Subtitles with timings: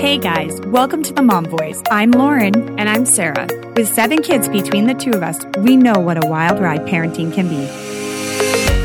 [0.00, 1.82] Hey guys, welcome to the Mom Voice.
[1.90, 2.80] I'm Lauren.
[2.80, 3.46] And I'm Sarah.
[3.76, 7.34] With seven kids between the two of us, we know what a wild ride parenting
[7.34, 7.66] can be.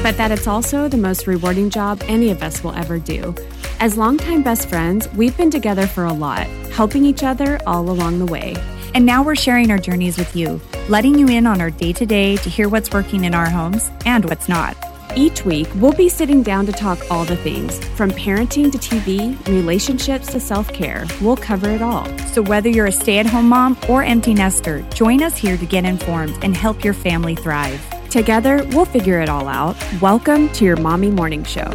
[0.04, 3.33] But that it's also the most rewarding job any of us will ever do.
[3.79, 8.20] As longtime best friends, we've been together for a lot, helping each other all along
[8.20, 8.54] the way.
[8.94, 10.60] And now we're sharing our journeys with you,
[10.90, 13.90] letting you in on our day to day to hear what's working in our homes
[14.06, 14.76] and what's not.
[15.18, 19.48] Each week, we'll be sitting down to talk all the things from parenting to TV,
[19.48, 21.05] relationships to self care.
[21.22, 22.06] We'll cover it all.
[22.28, 25.66] So, whether you're a stay at home mom or empty nester, join us here to
[25.66, 27.82] get informed and help your family thrive.
[28.09, 29.78] Together, we'll figure it all out.
[30.02, 31.70] Welcome to your Mommy Morning Show.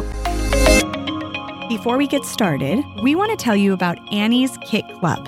[1.67, 5.27] Before we get started, we want to tell you about Annie's Kit Club.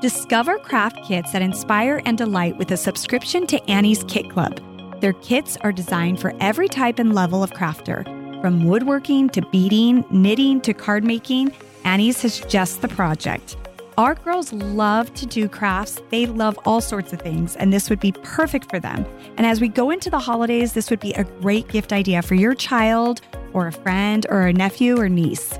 [0.00, 4.60] Discover craft kits that inspire and delight with a subscription to Annie's Kit Club.
[5.00, 8.04] Their kits are designed for every type and level of crafter,
[8.40, 11.52] from woodworking to beading, knitting to card making.
[11.84, 13.56] Annie's has just the project.
[13.96, 16.00] Our girls love to do crafts.
[16.10, 19.04] They love all sorts of things, and this would be perfect for them.
[19.36, 22.34] And as we go into the holidays, this would be a great gift idea for
[22.34, 23.20] your child
[23.52, 25.58] or a friend or a nephew or niece.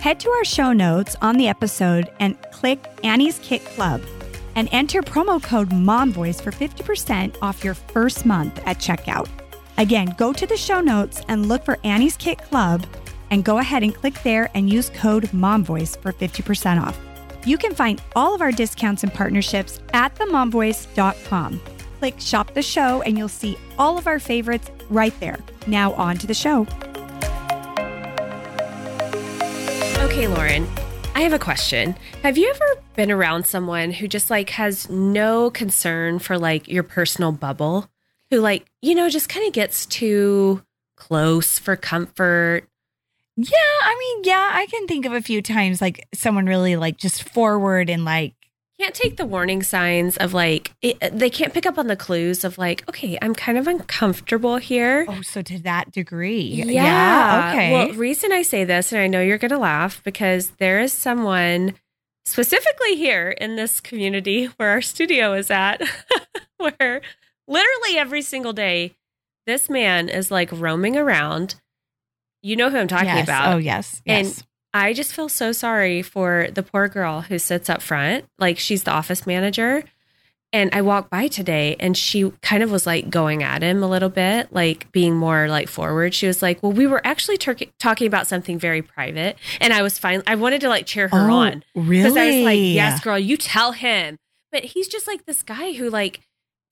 [0.00, 4.02] Head to our show notes on the episode and click Annie's Kit Club
[4.54, 9.28] and enter promo code MOMVOICE for 50% off your first month at checkout.
[9.78, 12.86] Again, go to the show notes and look for Annie's Kit Club
[13.30, 16.98] and go ahead and click there and use code MOMVOICE for 50% off.
[17.46, 21.60] You can find all of our discounts and partnerships at themomvoice.com.
[21.98, 25.38] Click Shop the Show and you'll see all of our favorites right there.
[25.66, 26.66] Now, on to the show.
[30.02, 30.66] Okay, Lauren,
[31.20, 31.96] I have a question.
[32.22, 36.82] Have you ever been around someone who just like has no concern for like your
[36.82, 37.90] personal bubble?
[38.30, 40.62] Who like, you know, just kind of gets too
[40.96, 42.64] close for comfort?
[43.36, 46.96] Yeah, I mean, yeah, I can think of a few times like someone really like
[46.96, 48.32] just forward and like
[48.80, 52.44] Can't take the warning signs of like, it, they can't pick up on the clues
[52.44, 55.04] of like, okay, I'm kind of uncomfortable here.
[55.06, 56.64] oh, so to that degree.
[56.66, 57.50] Yeah.
[57.52, 57.72] okay.
[57.72, 61.74] Well, reason I say this, and I know you're to laugh because there is someone
[62.24, 65.82] specifically here in this community where our studio is at,
[66.56, 67.02] where
[67.46, 68.94] literally every single day,
[69.46, 71.56] this man is like roaming around.
[72.40, 73.24] You know who I'm talking yes.
[73.24, 73.52] about.
[73.52, 74.00] Oh, yes.
[74.06, 74.42] And Yes.
[74.72, 78.24] I just feel so sorry for the poor girl who sits up front.
[78.38, 79.84] Like she's the office manager.
[80.52, 83.88] And I walked by today and she kind of was like going at him a
[83.88, 86.12] little bit, like being more like forward.
[86.12, 89.36] She was like, Well, we were actually tur- talking about something very private.
[89.60, 90.22] And I was fine.
[90.26, 91.64] I wanted to like cheer her Oh, on.
[91.76, 91.98] really?
[92.02, 94.16] Because I was like, Yes, girl, you tell him.
[94.50, 96.20] But he's just like this guy who like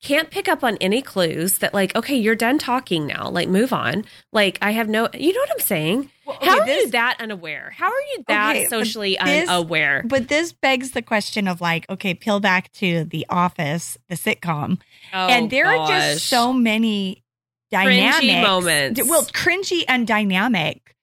[0.01, 3.29] can't pick up on any clues that like, okay, you're done talking now.
[3.29, 4.05] Like, move on.
[4.31, 6.09] Like, I have no, you know what I'm saying?
[6.41, 7.73] How are you that unaware?
[7.75, 10.03] How are you that Okay, but socially this- unaware?
[10.05, 14.79] But this begs the question of like, okay, peel back to The Office, the sitcom,
[15.13, 17.23] Oh, and there are just so many
[17.71, 19.01] dynamic moments.
[19.07, 20.95] Well, cringy and dynamic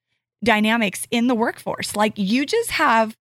[0.44, 1.96] dynamics in the workforce.
[1.96, 3.16] Like you just have,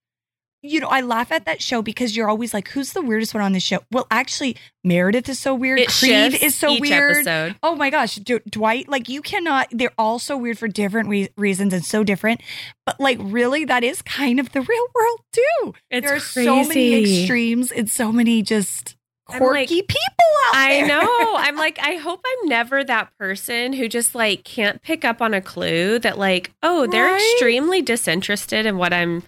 [0.69, 3.43] you know, I laugh at that show because you're always like, who's the weirdest one
[3.43, 3.79] on the show?
[3.91, 5.79] Well, actually, Meredith is so weird.
[5.79, 7.17] It Creed is so weird.
[7.27, 7.55] episode.
[7.63, 11.29] Oh my gosh, D- Dwight, like you cannot, they're all so weird for different re-
[11.37, 12.41] reasons and so different.
[12.85, 15.73] But like, really, that is kind of the real world too.
[15.89, 18.95] It's there are so many extremes and so many just
[19.27, 20.09] quirky like- people
[20.47, 20.83] out I there.
[20.83, 21.35] I know.
[21.37, 25.33] I'm like, I hope I'm never that person who just like can't pick up on
[25.33, 27.31] a clue that like, oh, they're Right?
[27.33, 29.23] extremely disinterested in what I'm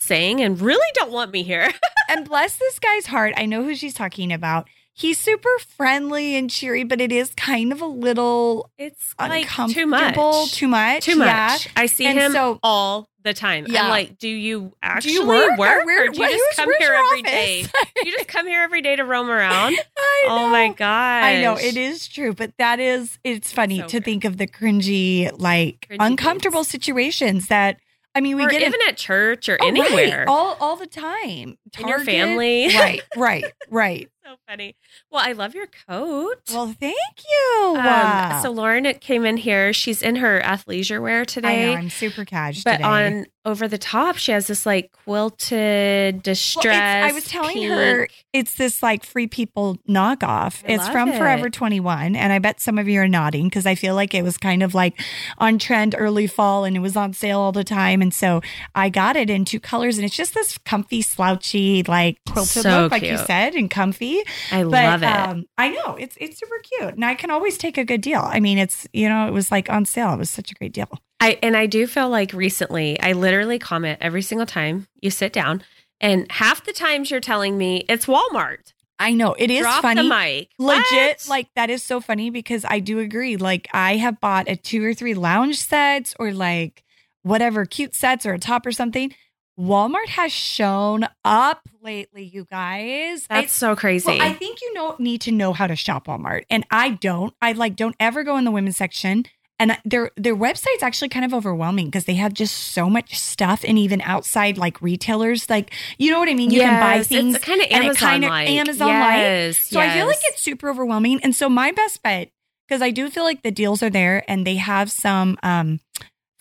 [0.00, 1.70] saying and really don't want me here.
[2.08, 3.34] and bless this guy's heart.
[3.36, 4.68] I know who she's talking about.
[4.92, 9.72] He's super friendly and cheery, but it is kind of a little It's like uncomfortable.
[9.76, 10.54] too much.
[10.58, 11.04] Too much.
[11.04, 11.26] Too much.
[11.66, 11.72] Yeah.
[11.76, 13.66] I see And him so- all the time.
[13.68, 13.84] Yeah.
[13.84, 15.58] I'm like, do you actually Do you work?
[15.58, 17.60] work, Or where- or do you what- just come here every day?
[17.64, 17.72] office?
[18.04, 19.76] you just come here every day to roam around.
[19.96, 21.24] I Oh my god!
[21.24, 24.04] I know it is true, but that is it's funny So to weird.
[24.04, 27.78] think of the cringy, like Cringy uncomfortable situations that
[28.14, 29.78] I mean we or get even at church or Oh, right.
[29.92, 30.24] anywhere.
[30.28, 31.58] all all the time.
[31.78, 32.06] In your Target.
[32.06, 32.68] family.
[32.76, 34.08] right, right, right.
[34.24, 34.74] so funny.
[35.10, 36.40] Well, I love your coat.
[36.52, 36.96] Well, thank
[37.28, 37.76] you.
[37.78, 39.72] Um, so Lauren came in here.
[39.72, 42.84] She's in her athleisure wear I today, know I'm super casual, but today.
[42.84, 46.64] on over the top, she has this like quilted distress.
[46.64, 50.62] Well, I was telling her it's this like free people knockoff.
[50.68, 51.18] I it's from it.
[51.18, 52.16] Forever 21.
[52.16, 54.62] And I bet some of you are nodding because I feel like it was kind
[54.62, 55.00] of like
[55.38, 58.02] on trend early fall and it was on sale all the time.
[58.02, 58.42] And so
[58.74, 62.82] I got it in two colors and it's just this comfy, slouchy, like quilted So
[62.82, 64.20] look, like you said, and comfy.
[64.52, 65.06] I But love it.
[65.06, 66.94] Um, I know it's it's super cute.
[66.94, 68.20] And I can always take a good deal.
[68.20, 70.12] I mean, it's you know, it was like on sale.
[70.12, 70.90] It was such a great deal.
[71.20, 75.32] I and I do feel like recently, I literally comment every single time you sit
[75.32, 75.62] down
[76.00, 78.72] And half the times you're telling me it's Walmart.
[78.98, 80.02] I know it is Drop funny.
[80.02, 80.50] the mic.
[80.58, 81.28] Legit, What?
[81.28, 83.36] like that is so funny because I do agree.
[83.36, 86.84] Like I have bought a two or three lounge sets or like
[87.22, 89.14] whatever cute sets or a top or something.
[89.58, 93.26] Walmart has shown up lately, you guys.
[93.26, 94.06] that's It's- so crazy.
[94.06, 97.34] well, I think you know need to know how to shop Walmart, and I don't.
[97.42, 99.26] I like don't ever go in the women's section,
[99.60, 103.64] and their their website's actually kind of overwhelming because they have just so much stuff,
[103.64, 106.50] and even outside like retailers, like you know what I mean.
[106.50, 108.48] You can buy things, It's kind of Amazon like.
[108.50, 109.16] Amazon-like.
[109.18, 111.20] Yes, so I feel like it's super overwhelming.
[111.22, 112.30] And so my best bet,
[112.66, 115.78] because I do feel like the deals are there and they have some um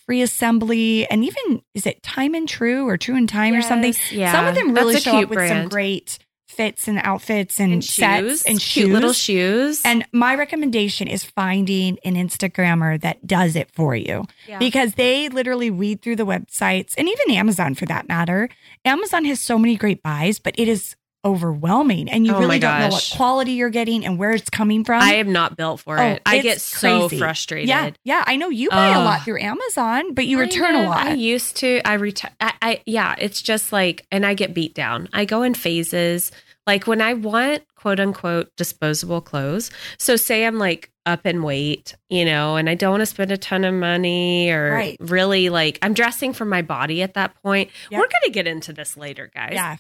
[0.06, 3.94] free assembly and even is it time and true or true and time or something.
[4.10, 4.32] Yeah.
[4.32, 6.18] Some of them really show cute up with some great
[6.50, 9.82] fits and outfits and, and sets shoes and cute little shoes.
[9.86, 14.58] And my recommendation is finding an Instagrammer that does it for you Yeah.
[14.58, 18.50] because they literally weed through the websites and even Amazon for that matter.
[18.84, 22.80] Amazon has so many great buys, but it is overwhelming and you Oh really don't
[22.80, 25.02] know what quality you're getting and where it's coming from.
[25.02, 26.22] I am not built for Oh, it.
[26.26, 27.20] I get so crazy.
[27.20, 27.70] frustrated.
[27.70, 30.86] Yeah, yeah, I know you buy a lot through Amazon, but you I return know.
[30.86, 31.08] a lot.
[31.08, 31.82] I used to.
[31.86, 32.32] I return.
[32.40, 33.16] I, I yeah.
[33.18, 35.10] It's just like, and I get beat down.
[35.14, 36.32] I go in phases.
[36.68, 39.72] Like when I want quote unquote disposable clothes.
[39.98, 43.32] So say I'm like up in weight, you know, and I don't want to spend
[43.32, 44.98] a ton of money or Right.
[45.00, 47.72] really like I'm dressing for my body at that point.
[47.90, 48.00] Yep.
[48.00, 49.54] We're gonna get into this later, guys.
[49.54, 49.78] yeah,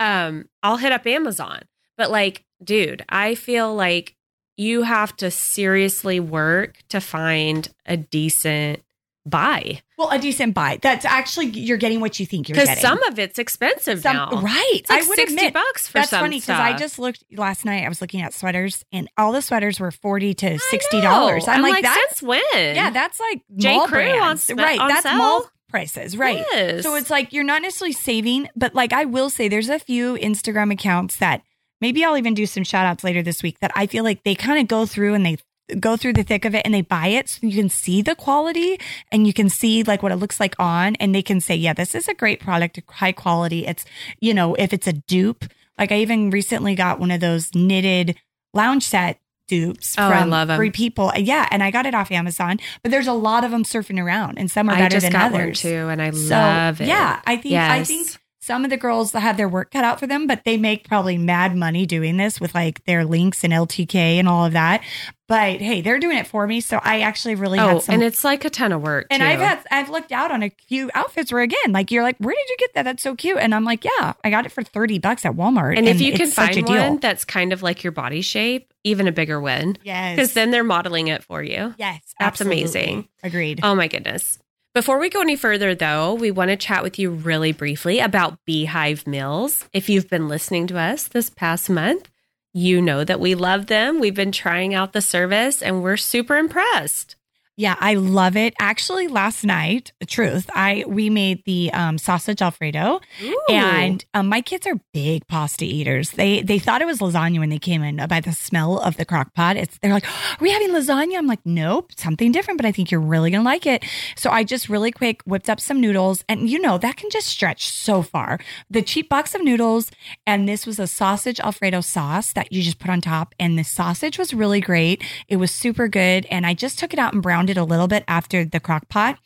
[0.00, 1.60] um, I'll hit up Amazon.
[1.96, 4.16] But like, dude, I feel like
[4.56, 8.82] you have to seriously work to find a decent
[9.26, 10.78] buy well, a decent buy.
[10.80, 12.74] That's actually you're getting what you think you're getting.
[12.74, 14.30] because some of it's expensive Some- now.
[14.40, 14.70] right?
[14.72, 16.58] It's like I would sixty admit bucks for that's some funny because.
[16.58, 17.84] I just looked last night.
[17.84, 21.46] I was looking at sweaters, and all the sweaters were forty to sixty dollars.
[21.46, 22.40] I'm, like, that's since when?
[22.54, 23.76] yeah, that's like J.
[23.76, 24.80] mall Crew on right?
[24.80, 25.18] on that's sale?
[25.18, 26.44] mall prices, right?
[26.52, 26.82] Yes.
[26.82, 30.14] So it's like you're not necessarily saving, but like I will say there's a few
[30.14, 31.42] Instagram accounts that
[31.80, 34.34] maybe I'll even do some shout outs later this week that I feel like they
[34.34, 35.38] kind of go through and they
[35.78, 38.14] go through the thick of it and they buy it so you can see the
[38.14, 38.78] quality
[39.12, 41.72] and you can see like what it looks like on and they can say, yeah,
[41.72, 43.66] this is a great product, high quality.
[43.66, 43.84] It's,
[44.20, 45.44] you know, if it's a dupe,
[45.78, 48.16] like I even recently got one of those knitted
[48.52, 49.20] lounge set
[49.50, 50.56] dupes Oh, I from love 'em.
[50.56, 51.12] Free People.
[51.16, 54.38] Yeah, and I got it off Amazon, but there's a lot of them surfing around
[54.38, 55.60] and some are I better just than got others.
[55.60, 56.86] too, and I So, love it.
[56.88, 58.08] Yeah, I think I think
[58.42, 61.18] some of the girls have their work cut out for them, but they make probably
[61.18, 64.82] mad money doing this with like their links and LTK and all of that.
[65.28, 67.94] But hey, they're doing it for me, so I actually really Oh, had some.
[67.96, 69.06] and it's like a ton of work.
[69.10, 69.26] and too.
[69.28, 72.34] I've had I've looked out on a few outfits where again, like you're like, where
[72.34, 72.82] did you get that?
[72.84, 73.36] That's so cute.
[73.38, 75.76] And I'm like, yeah, I got it for thirty bucks at Walmart.
[75.78, 79.12] and if you can find one that's kind of like your body shape, even a
[79.12, 81.74] bigger win, yes, because then they're modeling it for you.
[81.78, 82.62] yes, That's absolutely.
[82.62, 83.08] amazing.
[83.22, 83.60] Agreed.
[83.62, 84.38] Oh my goodness.
[84.72, 88.38] Before we go any further, though, we want to chat with you really briefly about
[88.44, 89.68] Beehive Meals.
[89.72, 92.08] If you've been listening to us this past month,
[92.54, 93.98] you know that we love them.
[93.98, 97.16] We've been trying out the service and we're super impressed.
[97.56, 98.54] Yeah, I love it.
[98.58, 103.44] Actually, last night, truth, I we made the um, sausage alfredo, Ooh.
[103.50, 106.12] and um, my kids are big pasta eaters.
[106.12, 109.04] They they thought it was lasagna when they came in by the smell of the
[109.04, 109.58] crock pot.
[109.58, 112.90] It's they're like, "Are we having lasagna?" I'm like, "Nope, something different." But I think
[112.90, 113.84] you're really gonna like it.
[114.16, 117.26] So I just really quick whipped up some noodles, and you know that can just
[117.28, 118.38] stretch so far.
[118.70, 119.90] The cheap box of noodles,
[120.26, 123.64] and this was a sausage alfredo sauce that you just put on top, and the
[123.64, 125.04] sausage was really great.
[125.28, 127.88] It was super good, and I just took it out and browned it a little
[127.88, 129.18] bit after the crock pot,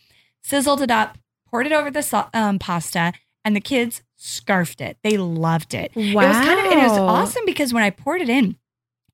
[0.42, 1.18] sizzled it up,
[1.50, 3.12] poured it over the um, pasta,
[3.44, 4.98] and the kids scarfed it.
[5.02, 5.90] They loved it.
[5.94, 8.56] It was kind of it was awesome because when I poured it in,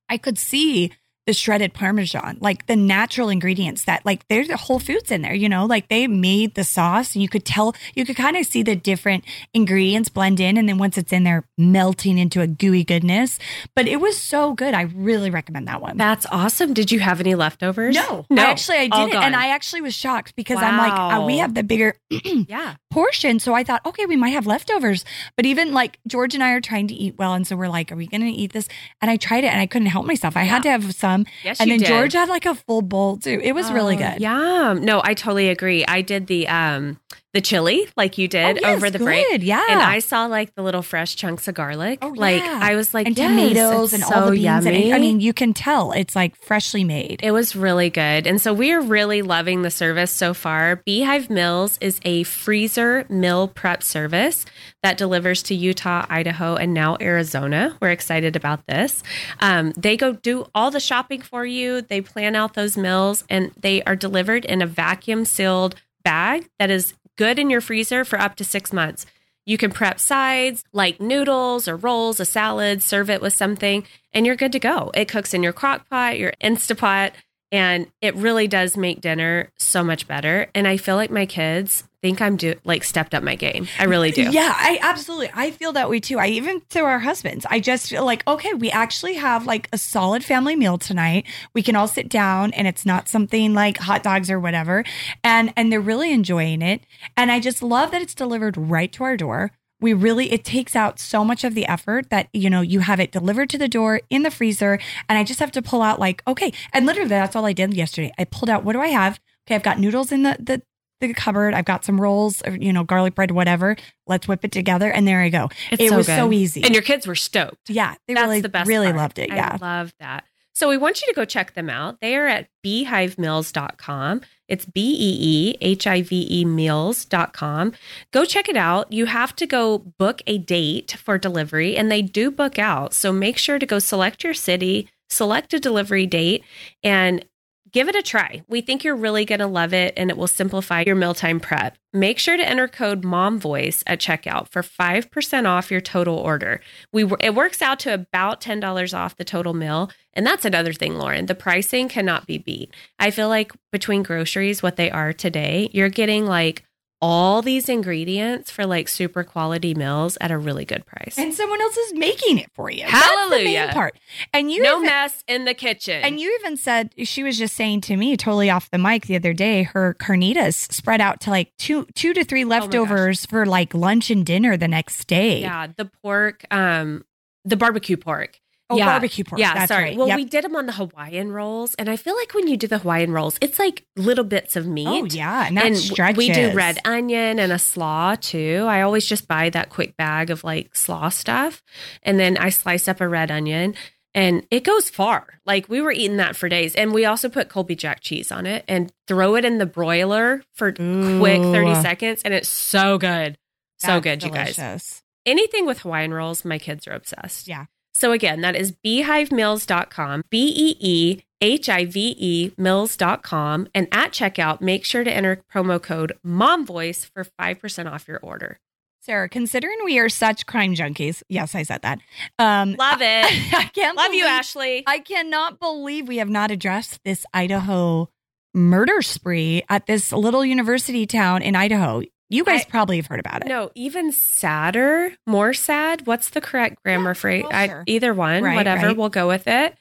[0.08, 0.92] I could see
[1.30, 5.32] the shredded parmesan, like the natural ingredients that like there's the whole foods in there,
[5.32, 8.44] you know, like they made the sauce and you could tell you could kind of
[8.44, 12.48] see the different ingredients blend in and then once it's in there melting into a
[12.48, 13.38] gooey goodness.
[13.76, 14.74] But it was so good.
[14.74, 15.96] I really recommend that one.
[15.96, 16.74] That's awesome.
[16.74, 17.94] Did you have any leftovers?
[17.94, 18.42] no, no.
[18.42, 19.36] I actually I didn't, and.
[19.36, 22.74] I actually was shocked because I'm like, uh, we have the bigger yeah.
[22.90, 23.38] portion.
[23.38, 25.04] So I thought, okay, we might have leftovers.
[25.36, 27.34] But even like George and I are trying to eat well.
[27.34, 28.68] And so we're like, are we going to eat this?
[29.00, 30.36] And I tried it and I couldn't help myself.
[30.36, 31.19] I had to have some.
[31.44, 31.88] Yes, and then did.
[31.88, 33.40] George had like a full bowl too.
[33.42, 34.20] It was really Oh, good.
[34.20, 34.84] Yum.
[34.84, 35.84] No, I totally agree.
[35.86, 36.98] I did the um
[37.32, 39.42] the chili like you Oh, did yes, over the break.
[39.42, 39.64] Yeah.
[39.68, 41.98] And I saw like the little fresh chunks of garlic.
[42.02, 42.42] Oh, Like.
[42.42, 44.66] I was like, and yes, tomatoes and so all the beans.
[44.66, 44.94] And.
[44.94, 47.20] I mean, you can tell it's like freshly made.
[47.22, 48.26] It was really good.
[48.26, 50.76] And so we are really loving the service so far.
[50.84, 54.44] Beehive Meals is a freezer meal prep service
[54.82, 57.76] that delivers to Utah, Idaho, and now Arizona.
[57.80, 59.02] We're excited about this.
[59.40, 63.52] Um, they go do all the shopping for you, they plan out those meals, and
[63.60, 68.20] they are delivered in a vacuum sealed bag that is good in your freezer for
[68.20, 69.06] up to six months.
[69.46, 74.26] You can prep sides like noodles or rolls, a salad, serve it with something, and
[74.26, 74.90] you're good to go.
[74.94, 77.12] It cooks in your crock pot, your Instapot,
[77.50, 80.48] and it really does make dinner so much better.
[80.54, 83.68] And I feel like my kids think I'm do like stepped up my game.
[83.78, 84.22] I really do.
[84.22, 85.30] Yeah, I absolutely.
[85.34, 86.18] I feel that way too.
[86.18, 87.46] I even to our husbands.
[87.48, 91.26] I just feel like okay, we actually have like a solid family meal tonight.
[91.54, 94.84] We can all sit down and it's not something like hot dogs or whatever.
[95.22, 96.82] And and they're really enjoying it.
[97.16, 99.52] And I just love that it's delivered right to our door.
[99.80, 103.00] We really it takes out so much of the effort that you know you have
[103.00, 104.78] it delivered to the door in the freezer
[105.08, 107.74] and I just have to pull out like okay, and literally that's all I did
[107.74, 108.12] yesterday.
[108.18, 109.20] I pulled out what do I have?
[109.46, 110.62] Okay, I've got noodles in the the
[111.00, 111.54] the cupboard.
[111.54, 113.76] I've got some rolls, or, you know, garlic bread, whatever.
[114.06, 115.48] Let's whip it together, and there I go.
[115.70, 116.16] It's it so was good.
[116.16, 116.62] so easy.
[116.62, 117.68] And your kids were stoked.
[117.68, 118.96] yeah, they That's really, the best really part.
[118.96, 119.28] loved it.
[119.30, 120.24] Yeah, I love that.
[120.52, 122.00] So we want you to go check them out.
[122.00, 124.20] They are at beehivemeals.com.
[124.48, 127.72] It's B E E H I V E meals.com.
[128.12, 128.92] Go check it out.
[128.92, 132.92] You have to go book a date for delivery, and they do book out.
[132.94, 136.44] So make sure to go select your city, select a delivery date,
[136.82, 137.24] and
[137.72, 138.42] give it a try.
[138.48, 141.76] We think you're really going to love it and it will simplify your mealtime prep.
[141.92, 146.60] Make sure to enter code MOMVOICE at checkout for 5% off your total order.
[146.92, 150.94] We it works out to about $10 off the total meal, and that's another thing,
[150.94, 151.26] Lauren.
[151.26, 152.72] The pricing cannot be beat.
[152.98, 156.64] I feel like between groceries what they are today, you're getting like
[157.02, 161.18] all these ingredients for like super quality meals at a really good price.
[161.18, 162.84] and someone else is making it for you.
[162.84, 163.70] Hallelujah.
[163.72, 163.98] part.
[164.34, 166.02] And you no even, mess in the kitchen.
[166.02, 169.16] And you even said she was just saying to me, totally off the mic the
[169.16, 173.72] other day, her carnitas spread out to like two, two to three leftovers for like
[173.72, 175.40] lunch and dinner the next day.
[175.40, 177.04] Yeah, the pork, um,
[177.44, 178.38] the barbecue pork.
[178.70, 178.86] Oh, yeah.
[178.86, 179.40] barbecue pork.
[179.40, 179.84] Yeah, That's sorry.
[179.84, 179.96] right.
[179.96, 180.16] Well, Yep.
[180.16, 182.78] we did them on the Hawaiian rolls, and I feel like when you do the
[182.78, 184.86] Hawaiian rolls, it's like little bits of meat.
[184.88, 186.16] Oh yeah, and and stretches.
[186.18, 188.66] we do red onion and a slaw too.
[188.68, 191.62] I always just buy that quick bag of like slaw stuff,
[192.02, 193.74] and then I slice up a red onion,
[194.14, 195.40] and it goes far.
[195.44, 198.46] Like we were eating that for days, and we also put Colby Jack cheese on
[198.46, 203.36] it and throw it in the broiler for quick thirty seconds, and it's so good,
[203.78, 207.46] so That's good, you guys anything with Hawaiian rolls, my kids are obsessed.
[207.46, 207.66] Yeah.
[207.94, 213.68] So again, that is beehivemeals.com, B E E H I V E meals.com.
[213.74, 218.58] And at checkout, make sure to enter promo code MOMVOICE for 5% off your order.
[219.02, 222.00] Sarah, considering we are such crime junkies, yes, I said that.
[222.38, 223.24] Um, Love it.
[223.54, 224.84] I, can't Love you, Ashley.
[224.86, 228.10] I cannot believe we have not addressed this Idaho
[228.52, 232.02] murder spree at this little university town in Idaho.
[232.30, 233.48] You guys I- probably have heard about it.
[233.48, 236.06] No, even sadder, more sad.
[236.06, 237.42] What's the correct grammar Yeah, phrase?
[237.44, 238.86] well, I- either one, Right, whatever.
[238.88, 238.96] right.
[238.96, 239.76] We'll go with it.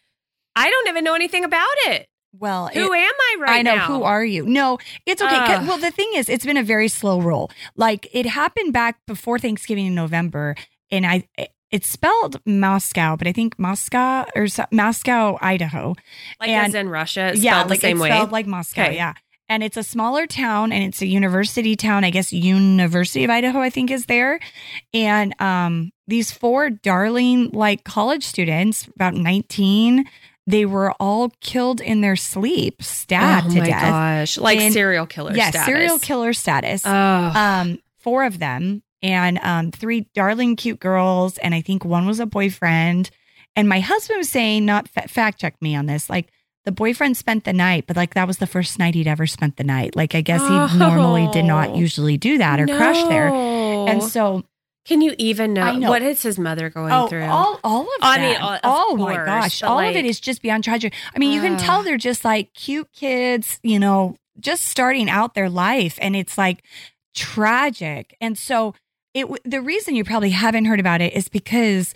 [0.56, 2.08] I don't even know anything about it.
[2.38, 3.75] Well, Who it- am I right I know.
[3.75, 3.86] now?
[3.88, 4.46] Who are you?
[4.46, 5.36] No, it's okay.
[5.36, 5.68] Ugh.
[5.68, 7.50] well, the thing is, it's been a very slow roll.
[7.75, 10.56] Like it happened back before Thanksgiving in November,
[10.91, 11.24] and I.
[11.38, 15.96] Eh, it's spelled Moscow, but I think Moscow or so- Moscow, Idaho.
[16.39, 18.10] Like and- as in Russia, it's yeah, spelled like the same it's way.
[18.10, 18.82] spelled like Moscow.
[18.84, 18.96] Okay.
[18.96, 19.13] Yeah,
[19.50, 22.03] and it's a smaller town, and it's a university town.
[22.03, 24.39] I guess University of Idaho, I think, is there.
[24.94, 30.06] And um, these four darling, like college students, about nineteen,
[30.48, 33.82] they were all killed in their sleep, stabbed oh to my death.
[33.82, 34.38] gosh.
[34.38, 35.65] Like And- serial killer Yeah, status.
[35.65, 36.84] serial killer status.
[36.86, 36.91] Oh.
[36.91, 42.20] um, four of them, and um, three darling, cute girls, and I think one was
[42.20, 43.10] a boyfriend.
[43.56, 46.29] And my husband was saying, not fa- fact check me on this, like
[46.65, 49.57] the boyfriend spent the night, but like that was the first night he'd ever spent
[49.57, 49.95] the night.
[49.95, 51.75] Like I guess he normally did not Oh.
[51.75, 53.29] usually do that or crash there.
[53.29, 54.43] And so,
[54.85, 55.89] can you even know, know.
[55.89, 57.23] what is his mother going oh, through?
[57.25, 58.23] all all of I that.
[58.27, 60.93] mean, uh, of oh my gosh, all of it is just beyond tragic.
[61.15, 65.33] I mean, you can tell they're just like cute kids, you know, just starting out
[65.35, 66.63] their life, and it's like
[67.15, 68.15] tragic.
[68.21, 68.73] And so,
[69.13, 71.93] it the reason you probably haven't heard about it is because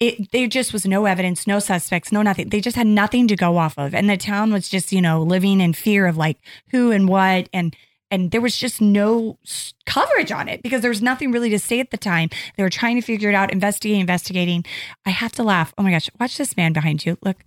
[0.00, 2.48] it there just was no evidence, no suspects, no nothing.
[2.50, 5.22] They just had nothing to go off of, and the town was just you know
[5.22, 6.38] living in fear of like
[6.70, 7.74] who and what and.
[8.08, 9.36] And there was just no
[9.84, 12.28] coverage on it because there was nothing really to say at the time.
[12.56, 14.64] They were trying to figure it out, investigating, investigating.
[15.04, 15.74] I have to laugh.
[15.76, 17.18] Oh my gosh, watch this man behind you.
[17.22, 17.38] Look,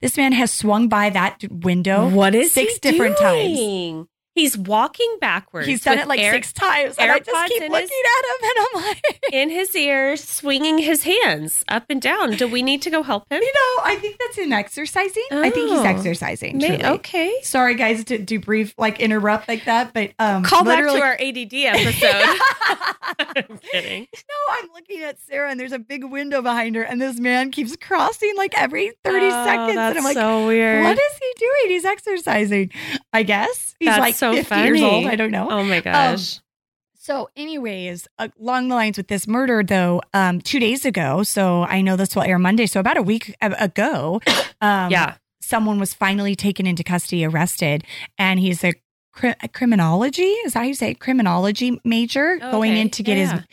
[0.00, 2.08] this man has swung by that window.
[2.08, 4.08] what is six he different times.
[4.34, 5.66] He's walking backwards.
[5.66, 8.50] He's done it like air- six times, and I just keep looking his- at him,
[8.50, 12.32] and I'm like, in his ears, swinging his hands up and down.
[12.36, 13.42] Do we need to go help him?
[13.42, 15.24] you know, I think that's him exercising.
[15.32, 15.84] I think he's Oh.
[15.84, 16.58] exercising.
[16.58, 16.84] May- truly.
[16.84, 17.34] okay.
[17.42, 21.24] Sorry, guys, to do brief like interrupt like that, but um, Call literally- back to
[21.24, 22.40] our ADD episode.
[23.50, 24.06] I'm kidding.
[24.14, 27.50] No, I'm looking at Sarah, and there's a big window behind her, and this man
[27.50, 30.84] keeps crossing like every 30 Oh, seconds, That's and I'm like, so weird.
[30.84, 31.74] what is he doing?
[31.74, 32.70] He's exercising.
[33.12, 35.06] I guess he's That's like so 50 years old.
[35.06, 35.48] I don't know.
[35.50, 36.40] Oh my gosh.
[37.02, 41.62] So, anyways, uh, along the lines with this murder, though, um, two days ago, so
[41.62, 42.66] I know this will air Monday.
[42.66, 44.20] So, about a week ago,
[44.60, 45.14] um, yeah.
[45.40, 47.84] someone was finally taken into custody, arrested,
[48.18, 48.74] and he's a,
[49.12, 50.22] cri- a criminology.
[50.22, 51.00] Is that how you say it?
[51.00, 53.32] criminology major going in to get yeah.
[53.32, 53.44] his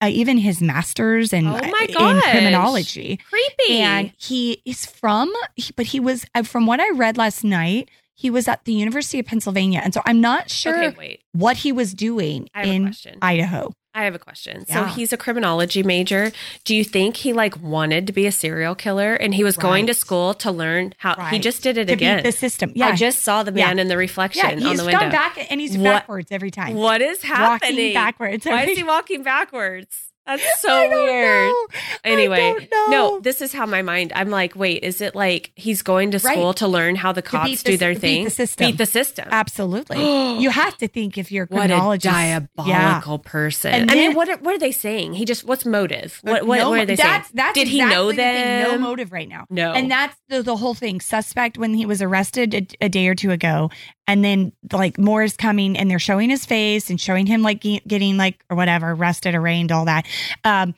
[0.00, 3.18] uh, even his master's in Oh my in criminology.
[3.28, 3.80] Creepy.
[3.80, 7.90] And he is from, he- but he was uh, from what I read last night.
[8.14, 11.70] He was at the University of Pennsylvania, and so I'm not sure okay, what he
[11.70, 12.94] was doing I have a in.
[13.22, 13.72] Idaho.
[13.98, 14.64] I have a question.
[14.66, 16.30] So he's a criminology major.
[16.64, 19.86] Do you think he like wanted to be a serial killer and he was going
[19.88, 22.18] to school to learn how he just did it to again?
[22.18, 22.72] beat the system.
[22.76, 23.82] Yeah, I just saw the man Yeah.
[23.82, 23.98] in the yeah.
[23.98, 25.00] reflection He's on the window.
[25.00, 26.74] gone back and he's What- backwards every time.
[26.76, 27.70] What is happening?
[27.76, 28.46] Walking backwards.
[28.46, 30.07] Why is he walking backwards?
[30.28, 31.48] That's so weird.
[31.48, 31.66] know.
[32.04, 32.86] Anyway, know.
[32.90, 34.12] no, this is how my mind.
[34.14, 36.34] I'm like, wait, is it like he's going to Right.
[36.34, 38.22] school to learn how the cops beat do their thing?
[38.22, 38.66] beat the system.
[38.70, 39.28] Beat the system.
[39.30, 39.98] Absolutely.
[40.38, 42.04] you have to think if you're a What a criminologist.
[42.14, 42.40] Yeah.
[42.56, 43.72] diabolical person!
[43.72, 45.14] And I mean, then- what are, what are they saying?
[45.14, 46.20] He just what's motive?
[46.26, 47.32] Uh, what what, No, what are they that's, saying?
[47.34, 48.44] That's Did he know exactly the thing.
[48.70, 48.80] them?
[48.82, 49.46] No motive right now.
[49.50, 49.72] No.
[49.72, 51.00] And that's the, the whole thing.
[51.00, 53.70] Suspect when he was arrested a, a day or two ago,
[54.08, 57.60] and then like more is coming, and they're showing his face and showing him like
[57.60, 60.04] getting like or whatever arrested, arraigned, all that.
[60.42, 60.74] Um,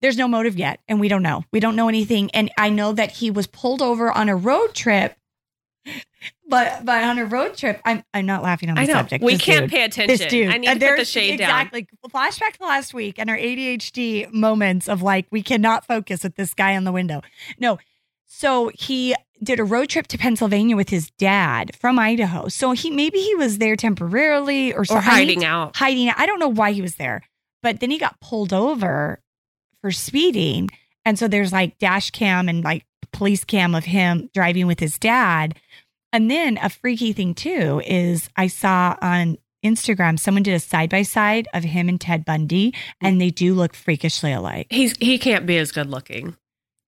[0.00, 1.44] there's no motive yet, and we don't know.
[1.52, 2.30] We don't know anything.
[2.32, 5.14] And I know that he was pulled over on a road trip.
[6.48, 9.24] But but on a road trip, I'm I'm not laughing on the I know subject.
[9.24, 9.70] we This can't dude.
[9.70, 10.16] pay attention.
[10.18, 10.48] This dude.
[10.52, 11.48] I need Uh, to put the shade down.
[11.50, 11.86] exactly.
[12.08, 16.54] Flashback to last week and our ADHD moments of like, we cannot focus with this
[16.54, 17.22] guy on the window.
[17.58, 17.78] No.
[18.26, 22.48] So he did a road trip to Pennsylvania with his dad from Idaho.
[22.48, 25.76] So he maybe he was there temporarily or, Or hiding out.
[25.76, 26.18] Hiding out.
[26.18, 27.22] I don't know why he was there.
[27.62, 29.20] But then he got pulled over
[29.80, 30.70] for speeding.
[31.04, 34.98] And so there's like dash cam and like police cam of him driving with his
[34.98, 35.58] dad.
[36.12, 40.90] And then a freaky thing too is I saw on Instagram someone did a side
[40.90, 43.18] by side of him and Ted Bundy, and mm.
[43.20, 44.66] they do look freakishly alike.
[44.70, 46.36] He's he can't be as good looking.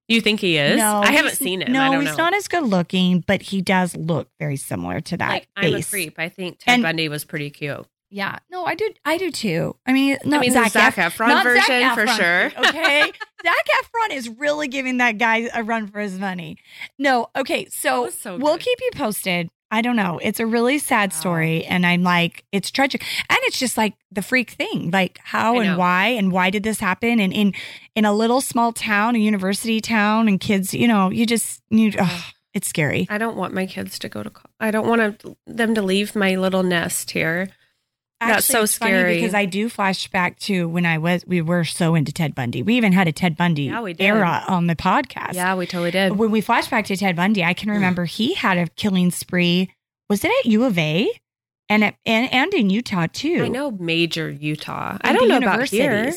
[0.07, 0.77] You think he is?
[0.77, 1.71] No, I haven't seen him.
[1.73, 2.23] No, I don't he's know.
[2.25, 5.29] not as good looking, but he does look very similar to that.
[5.29, 6.19] like I'm a creep.
[6.19, 7.85] I think Ted And- Bundy was pretty cute.
[8.11, 8.89] Yeah, no, I do.
[9.03, 9.75] I do too.
[9.85, 12.45] I mean, not I mean, Zac Zac Ef- Efron not Zac version for sure.
[12.69, 13.01] Okay,
[13.43, 16.57] Zac Efron is really giving that guy a run for his money.
[16.99, 19.49] No, okay, so, so we'll keep you posted.
[19.71, 20.19] I don't know.
[20.21, 24.21] It's a really sad story, and I'm like, it's tragic, and it's just like the
[24.21, 27.19] freak thing, like how and why and why did this happen?
[27.19, 27.53] And in
[27.95, 31.91] in a little small town, a university town, and kids, you know, you just you,
[31.99, 32.23] ugh,
[32.53, 33.07] it's scary.
[33.09, 34.31] I don't want my kids to go to.
[34.59, 37.49] I don't want to, them to leave my little nest here.
[38.21, 39.15] That's so it's funny scary.
[39.15, 42.63] because I do flashback to when I was we were so into Ted Bundy.
[42.63, 45.33] We even had a Ted Bundy Yeah, era on the podcast.
[45.33, 46.17] Yeah, we totally did.
[46.17, 49.69] When we flash back to Ted Bundy, I can remember he had a killing spree.
[50.09, 51.09] Was it at U of A?
[51.67, 53.43] And at, and and in Utah too.
[53.43, 54.97] I know major Utah.
[55.01, 56.13] I don't know about here.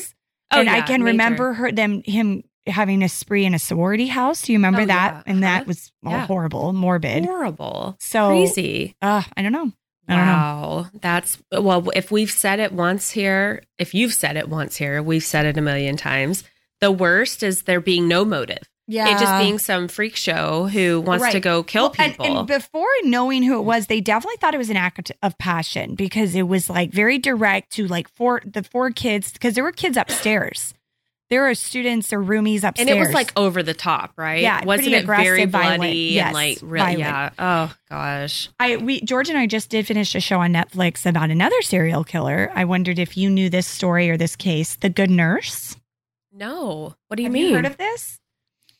[0.51, 1.11] Oh, and I can major.
[1.13, 4.43] remember her them him having a spree in a sorority house.
[4.43, 5.13] Do you remember Oh, that?
[5.15, 5.23] yeah.
[5.31, 6.27] And that was all Yeah.
[6.27, 7.25] horrible, morbid.
[7.25, 8.93] horrible, So crazy.
[9.01, 9.71] Uh, I don't know.
[10.09, 10.31] I don't know.
[10.33, 11.89] Wow, that's well.
[11.95, 15.57] If we've said it once here, if you've said it once here, we've said it
[15.57, 16.43] a million times.
[16.81, 18.69] The worst is there being no motive.
[18.91, 19.09] Yeah.
[19.15, 22.39] It just being some freak show who wants to go kill Well, and- people.
[22.39, 25.93] And, before knowing who it was, they definitely thought it was an act of passion
[25.93, 29.71] because it was like very direct to like four the four kids because there were
[29.71, 30.73] kids upstairs.
[31.29, 34.41] There were students or roomies upstairs, and it was like over the top, right?
[34.41, 35.95] Yeah, wasn't it very aggressive, bloody violent.
[35.95, 36.99] Yes, and like really violent.
[36.99, 37.29] Yeah.
[37.69, 38.49] Oh gosh.
[38.59, 42.03] I we George and I just did finish a show on Netflix about another serial
[42.03, 42.51] killer.
[42.55, 45.75] I wondered if you knew this story or this case, The Good Nurse.
[46.33, 46.95] No.
[47.07, 47.49] What do you Have mean?
[47.49, 48.19] you heard of this?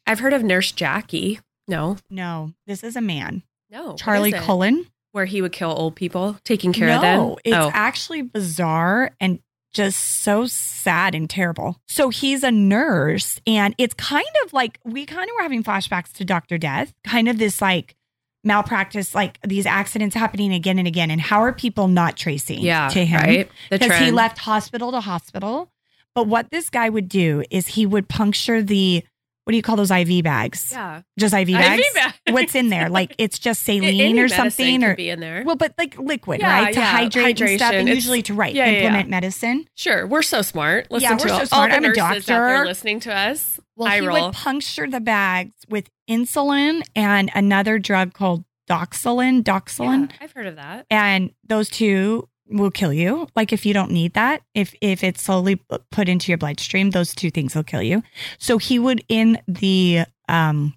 [0.08, 1.40] I've heard of Nurse Jackie.
[1.68, 1.98] No.
[2.10, 3.96] No, this is a man, No.
[3.96, 4.32] Charlie?
[4.32, 4.88] Cullen.
[5.12, 7.18] where he would kill old people, taking care no, of them.
[7.20, 7.38] No.
[7.44, 9.40] It's oh, actually bizarre and
[9.74, 11.78] just so sad and terrible.
[11.88, 16.12] So he's a nurse, and it's kind of like we kind of were having flashbacks
[16.14, 16.58] to Dr.
[16.58, 17.96] Death, kind of this like
[18.44, 21.12] malpractice, like these accidents happening again and again.
[21.12, 23.22] And how are people not tracing yeah, to him?
[23.22, 23.52] right.
[23.70, 25.72] Because he left hospital to hospital.
[26.16, 29.04] But what this guy would do is he would puncture the,
[29.50, 30.70] what do you call those IV bags?
[30.72, 31.82] Yeah, Just IV bags?
[31.88, 32.18] IV bags.
[32.30, 32.88] What's in there?
[32.88, 35.42] Like it's just Any saline or something or be in there.
[35.44, 36.74] well, but like liquid, Yeah, right?
[36.76, 37.80] To yeah, hydrate and stuff, hydration.
[37.80, 39.66] and It's- usually to right yeah, implement medicine.
[39.74, 40.92] sure, we're so smart.
[40.92, 41.72] Listen Yeah, to we're so all, smart.
[41.72, 42.66] all I'm a nurses out there doctor.
[42.66, 43.60] listening to us.
[43.76, 44.26] Well, I he roll.
[44.28, 49.42] would puncture the bags with insulin and another drug called doxylin.
[49.44, 50.12] Doxylin.
[50.22, 50.86] I've heard of that.
[50.92, 53.28] and those two will kill you.
[53.36, 57.14] Like if you don't need that, if if it's slowly put into your bloodstream, those
[57.16, 58.04] two things will kill you.
[58.40, 60.74] So he would in the um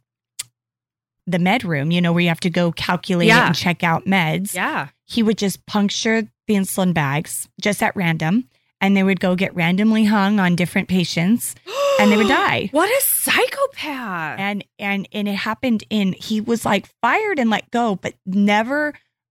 [1.27, 3.47] the med room, you know, where you have to go calculate Yeah.
[3.47, 4.55] and check out meds.
[4.55, 8.49] Yeah, he would just puncture the insulin bags just at random
[8.81, 11.55] and they would go get randomly hung on different patients
[12.01, 12.69] and they would die.
[12.73, 14.39] What a psychopath.
[14.41, 18.89] And and and it happened in he was like fired and let go, but never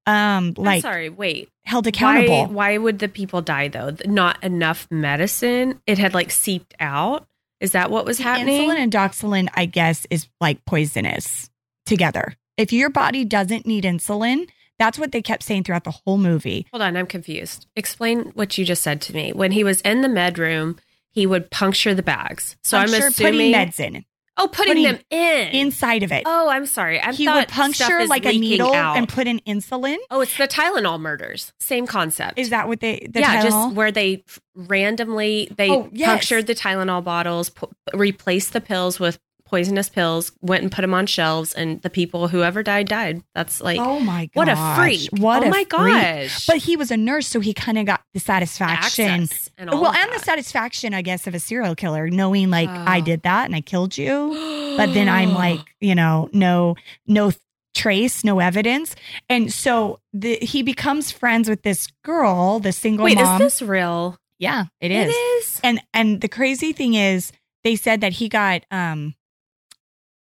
[0.08, 1.50] um I'm like sorry, wait.
[1.64, 2.46] Held accountable.
[2.48, 3.96] Why, why would the people die though?
[4.06, 5.80] Not enough medicine.
[5.88, 7.28] It had like seeped out.
[7.60, 8.70] Is that what was happening?
[8.70, 11.50] Insulin and doxylin, I guess, is like poisonous
[11.86, 12.36] together.
[12.58, 16.66] If your body doesn't need insulin, that's what they kept saying throughout the whole movie.
[16.72, 17.68] Hold on, I'm confused.
[17.76, 19.32] Explain what you just said to me.
[19.32, 20.80] When he was in the med room,
[21.12, 22.56] he would puncture the bags.
[22.64, 24.06] So I'm assuming putting meds in
[24.44, 25.48] Oh, putting, putting them in.
[25.50, 26.24] inside of it.
[26.26, 27.00] Oh, I'm sorry.
[27.00, 28.98] I he thought would puncture like a needle out.
[28.98, 29.98] and put in insulin.
[30.10, 31.54] Oh, it's the Tylenol murders.
[31.60, 32.40] Same concept.
[32.40, 33.08] Is that what they?
[33.12, 33.44] The yeah, Tylenol?
[33.44, 34.24] just where they
[34.56, 36.08] randomly they Oh, yes.
[36.10, 39.20] punctured the Tylenol bottles, pu- replaced the pills with
[39.52, 43.22] poisonous pills, went and put them on shelves, and the people whoever died died.
[43.36, 44.32] That's like oh my god!
[44.34, 45.10] what a freak!
[45.22, 45.70] What oh a my freak.
[45.70, 46.48] gosh!
[46.48, 49.28] But he was a nurse, so he kind of got the satisfaction.
[49.58, 52.84] And well, and the satisfaction, I guess, of a serial killer, knowing like Oh.
[52.88, 54.30] I did that and I killed you,
[54.78, 57.34] but then I'm like, you know, no, no
[57.76, 58.96] trace, no evidence,
[59.30, 63.42] and so the, he becomes friends with this girl, the single wait, mom.
[63.42, 64.18] is this real?
[64.40, 65.10] yeah, it is.
[65.10, 65.60] It is.
[65.64, 67.32] And and the crazy thing is,
[67.64, 69.14] they said that he got um,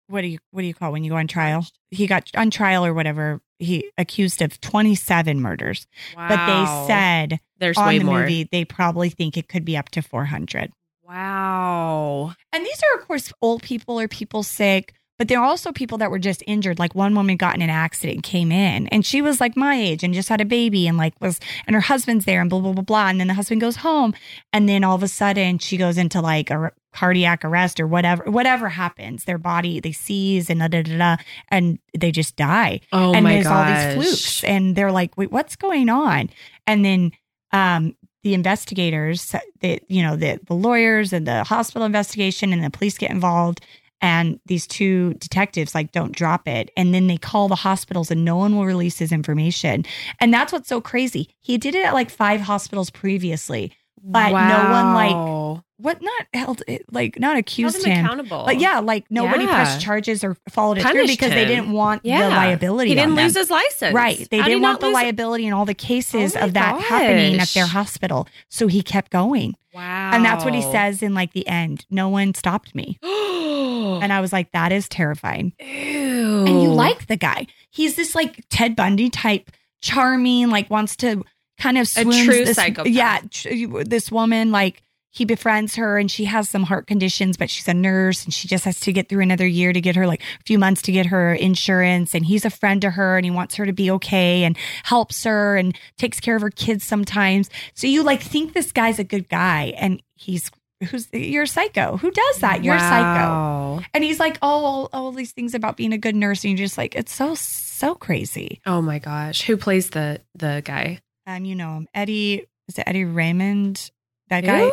[0.08, 1.66] what do you what do you call when you go on trial?
[1.90, 3.40] He got on trial or whatever.
[3.58, 5.86] He accused of twenty seven murders,
[6.16, 6.28] Wow.
[6.28, 8.20] but they said there's on way the more.
[8.20, 10.72] movie they probably think it could be up to four hundred.
[11.04, 12.34] Wow.
[12.52, 15.98] And these are, of course, old people or people sick, but there are also people
[15.98, 16.80] that were just injured.
[16.80, 19.76] Like one woman got in an accident, and came in, and she was like my
[19.76, 22.58] age and just had a baby and like was, and her husband's there and blah,
[22.58, 23.06] blah, blah, blah.
[23.06, 24.14] And then the husband goes home.
[24.52, 28.24] And then all of a sudden she goes into like a cardiac arrest or whatever,
[28.24, 29.22] whatever happens.
[29.22, 31.16] Their body, they seize and da, da, da, da,
[31.50, 35.30] and they just die Oh and my there's all these flukes and they're like wait
[35.30, 36.30] what's going on
[36.66, 37.12] and then
[37.52, 42.70] um the investigators the you know the the lawyers and the hospital investigation and the
[42.70, 43.60] police get involved
[44.02, 46.70] and these two detectives like don't drop it.
[46.76, 49.84] And then they call the hospitals and no one will release his information.
[50.20, 51.30] And that's what's so crazy.
[51.40, 55.64] He did it at like five hospitals previously but no one, like, Wow.
[55.82, 58.44] What not held eh, like not accused him him accountable.
[58.46, 59.54] but yeah like nobody Yeah.
[59.54, 62.22] pressed charges or followed it through because they didn't want Yeah.
[62.22, 63.94] the liability He didn't lose his license.
[63.94, 64.26] Right.
[64.30, 67.48] They How didn't want the liability in all the cases Oh of that happening at
[67.48, 68.26] their hospital.
[68.48, 69.54] So he kept going.
[69.74, 70.10] Wow.
[70.12, 71.86] And that's what he says in like the end.
[71.90, 72.98] No one stopped me.
[73.02, 75.52] and I was like, that is terrifying.
[75.60, 76.44] Ew.
[76.46, 77.46] And you like the guy.
[77.70, 81.22] He's this like Ted Bundy type, charming, like wants to
[81.58, 82.92] kind of A swoons true this, psychopath.
[82.92, 83.20] Yeah.
[83.30, 84.82] tr- This woman, like,
[85.12, 88.48] he befriends her and she has some heart conditions, but she's a nurse and she
[88.48, 90.92] just has to get through another year to get her like a few months to
[90.92, 92.14] get her insurance.
[92.14, 95.22] And he's a friend to her and he wants her to be okay and helps
[95.24, 97.50] her and takes care of her kids sometimes.
[97.74, 100.50] So you like think this guy's a good guy and he's
[100.90, 101.98] who's you're a psycho.
[101.98, 102.64] Who does that?
[102.64, 103.84] You're a psycho.
[103.92, 106.42] And he's like, oh, all, all these things about being a good nurse.
[106.42, 108.60] And you're just like, it's so, so crazy.
[108.64, 109.42] Oh my gosh.
[109.42, 111.00] Who plays the the guy?
[111.26, 111.88] Um, you know him.
[111.94, 113.90] Eddie, is it Eddie Raymond?
[114.28, 114.50] That Who?
[114.50, 114.70] guy?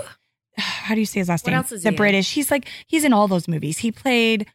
[0.87, 1.57] How do you say his last What name?
[1.57, 1.97] else is the he in?
[1.97, 2.33] British.
[2.33, 3.79] He's like, he's in all those movies.
[3.79, 4.47] He played,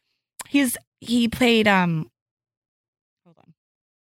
[0.47, 2.09] he's, he played, um,
[3.25, 3.53] hold on.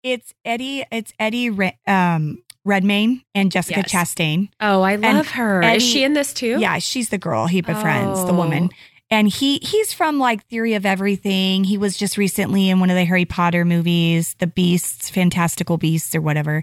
[0.03, 3.91] It's Eddie, it's Eddie, Re- um, Redmayne and Jessica Yes.
[4.15, 4.49] Chastain.
[4.59, 5.63] Oh, I love her.
[5.63, 6.59] Eddie- Is she in this too?
[6.59, 8.37] Yeah, she's the girl he befriends, the Oh.
[8.37, 8.69] woman.
[9.09, 11.63] And he he's from like Theory of Everything.
[11.63, 16.13] He was just recently in one of the Harry Potter movies, The Beasts, Fantastical Beasts
[16.13, 16.61] or whatever.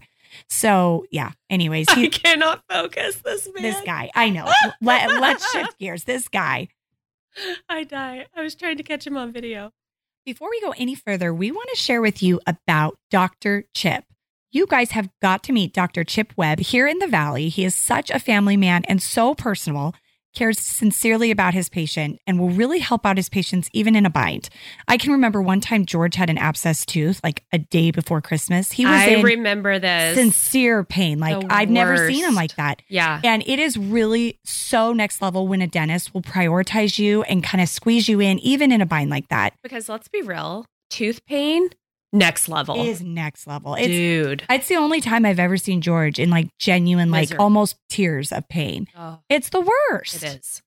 [0.48, 1.32] So, yeah.
[1.50, 3.62] Anyways, I he cannot focus this man.
[3.62, 4.10] this guy.
[4.14, 4.50] I know.
[4.80, 6.04] Let, let's shift gears.
[6.04, 6.68] This guy.
[7.68, 8.26] I die.
[8.34, 9.72] I was trying to catch him on video.
[10.24, 13.64] Before we go any further, we want to share with you about Dr.
[13.74, 14.04] Chip.
[14.50, 16.04] You guys have got to meet Dr.
[16.04, 17.48] Chip Webb here in the Valley.
[17.48, 19.94] He is such a family man and so personal,
[20.34, 24.10] cares sincerely about his patient, and will really help out his patients even in a
[24.10, 24.48] bind.
[24.88, 28.72] I can remember one time George had an abscessed tooth like a day before Christmas.
[28.72, 30.16] He was I in remember this.
[30.16, 31.18] sincere pain.
[31.18, 32.82] Like The I've never seen him like that.
[32.88, 33.20] yeah.
[33.24, 37.62] And it is really so next level when a dentist will prioritize you and kind
[37.62, 39.54] of squeeze you in, even in a bind like that.
[39.62, 41.68] Because let's be real, tooth pain,
[42.14, 42.80] next level.
[42.82, 43.74] Is next level.
[43.74, 44.44] It's Dude.
[44.48, 48.48] it's the only time I've ever seen George in like genuine, like almost tears of
[48.48, 48.86] pain.
[48.96, 50.22] Oh, It's the worst.
[50.22, 50.62] it is.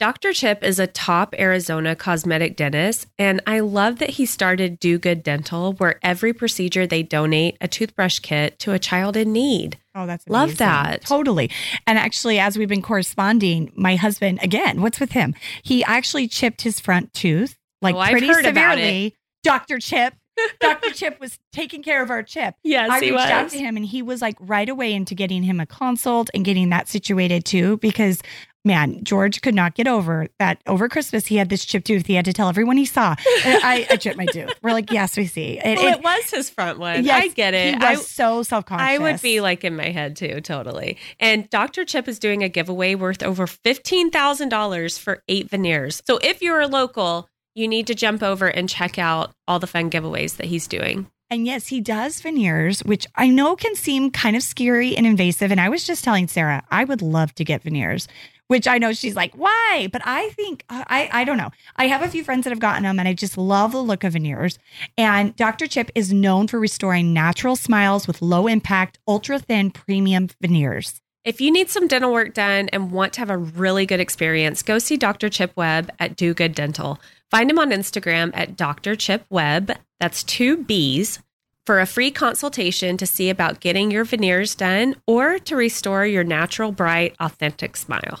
[0.00, 0.32] Dr.
[0.32, 5.22] Chip is a top Arizona cosmetic dentist, and I love that he started Do Good
[5.22, 9.78] Dental, where every procedure they donate a toothbrush kit to a child in need.
[9.94, 11.02] Oh, that's Love that.
[11.02, 11.52] Totally.
[11.86, 15.36] And actually, as we've been corresponding, my husband, again, what's with him?
[15.62, 19.14] He actually chipped his front tooth, like Oh, pretty severely.
[19.44, 19.78] Dr.
[19.78, 20.14] Chip
[20.60, 20.90] Dr.
[20.90, 22.54] Chip was taking care of our Chip.
[22.64, 25.42] Yes, I he reached out to him and he was like right away into getting
[25.42, 28.22] him a consult and getting that situated too because
[28.64, 32.06] man, George could not get over that over Christmas he had this chipped tooth.
[32.06, 33.16] He had to tell everyone he saw.
[33.18, 34.52] I, I chipped my tooth.
[34.62, 35.58] We're like, yes, we see.
[35.58, 37.04] It, well, it- it was his front one.
[37.04, 37.74] yes, I get it.
[37.74, 38.86] He was I, so self conscious.
[38.86, 40.96] I would be like in my head too, totally.
[41.20, 41.84] And Dr.
[41.84, 46.02] Chip is doing a giveaway worth over $15,000 for eight veneers.
[46.06, 49.66] So if you're a local, you need to jump over and check out all the
[49.66, 51.06] fun giveaways that he's doing.
[51.30, 55.50] And yes, he does veneers, which I know can seem kind of scary and invasive.
[55.50, 58.06] And I was just telling Sarah, I would love to get veneers,
[58.48, 59.88] which I know she's like, why?
[59.90, 61.50] But I think, I, I don't know.
[61.76, 64.04] I have a few friends that have gotten them and I just love the look
[64.04, 64.58] of veneers.
[64.98, 65.66] And Dr.
[65.66, 71.00] Chip is known for restoring natural smiles with low impact, ultra thin premium veneers.
[71.24, 74.62] If you need some dental work done and want to have a really good experience,
[74.62, 75.30] go see Dr.
[75.30, 77.00] Chip Webb at Do Good Dental.
[77.32, 78.94] Find him on Instagram at Dr.
[78.94, 79.72] Chip Webb.
[79.98, 81.18] That's two B's
[81.66, 86.24] for a free consultation to see about getting your veneers done or to restore your
[86.24, 88.20] natural, bright, authentic smile.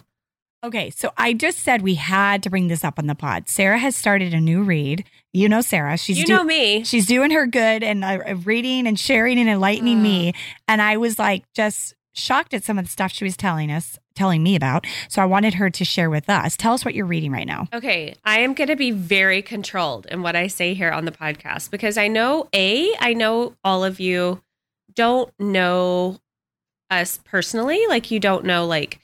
[0.64, 3.48] Okay, so I just said we had to bring this up on the pod.
[3.48, 5.04] Sarah has started a new read.
[5.32, 5.96] You know Sarah.
[5.98, 6.84] She's you do- know me.
[6.84, 10.02] she's doing her good and uh, reading and sharing and enlightening Uh.
[10.02, 10.32] me.
[10.68, 13.98] And I was like just shocked at some of the stuff she was telling us,
[14.14, 14.86] telling me about.
[15.08, 16.56] So I wanted her to share with us.
[16.56, 17.68] Tell us what you're reading right now.
[17.72, 21.12] Okay, I am going to be very controlled in what I say here on the
[21.12, 24.42] podcast because I know A, I know all of you
[24.94, 26.18] don't know
[26.90, 27.86] us personally.
[27.88, 29.00] Like, you don't know, like,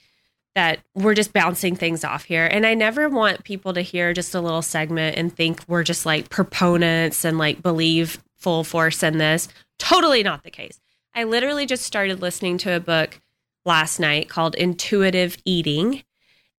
[0.55, 2.45] that we're just bouncing things off here.
[2.45, 6.05] And I never want people to hear just a little segment and think we're just
[6.05, 9.47] like proponents and like believe full force in this.
[9.79, 10.81] Totally not the case.
[11.19, 13.21] I literally just started listening to a book
[13.65, 16.05] last night called Intuitive Eating.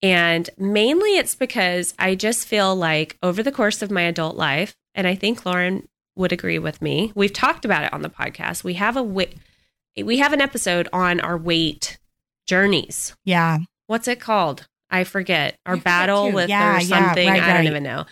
[0.02, 4.76] And mainly it's because I just feel like over the course of my adult life,
[4.94, 7.14] and I think Lauren would agree with me.
[7.16, 8.66] We've talked about it on the podcast.
[8.66, 11.98] We have a we have an episode on our weight
[12.46, 13.16] journeys.
[13.24, 13.60] Yeah.
[13.88, 14.68] What's it called?
[14.90, 15.58] I forget.
[15.66, 16.36] Our I battle too.
[16.36, 17.30] with Yeah, or yeah, something.
[17.30, 17.66] right, I don't right.
[17.66, 18.06] even know.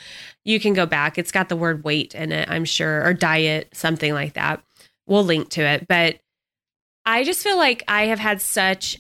[0.46, 1.18] You can go back.
[1.18, 4.64] It's got the word weight in it, I'm sure, or diet, something like that.
[5.08, 5.90] We'll link to it.
[5.90, 6.20] But
[7.08, 8.98] I just feel like I have had such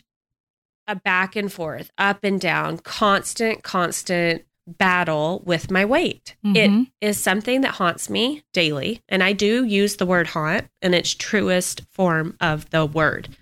[0.87, 6.35] a back and forth, up and down, constant, constant battle with my weight.
[6.43, 6.91] It Mhm.
[7.01, 9.01] is something that haunts me daily.
[9.09, 13.35] And I do use the word haunt in its truest form of the word.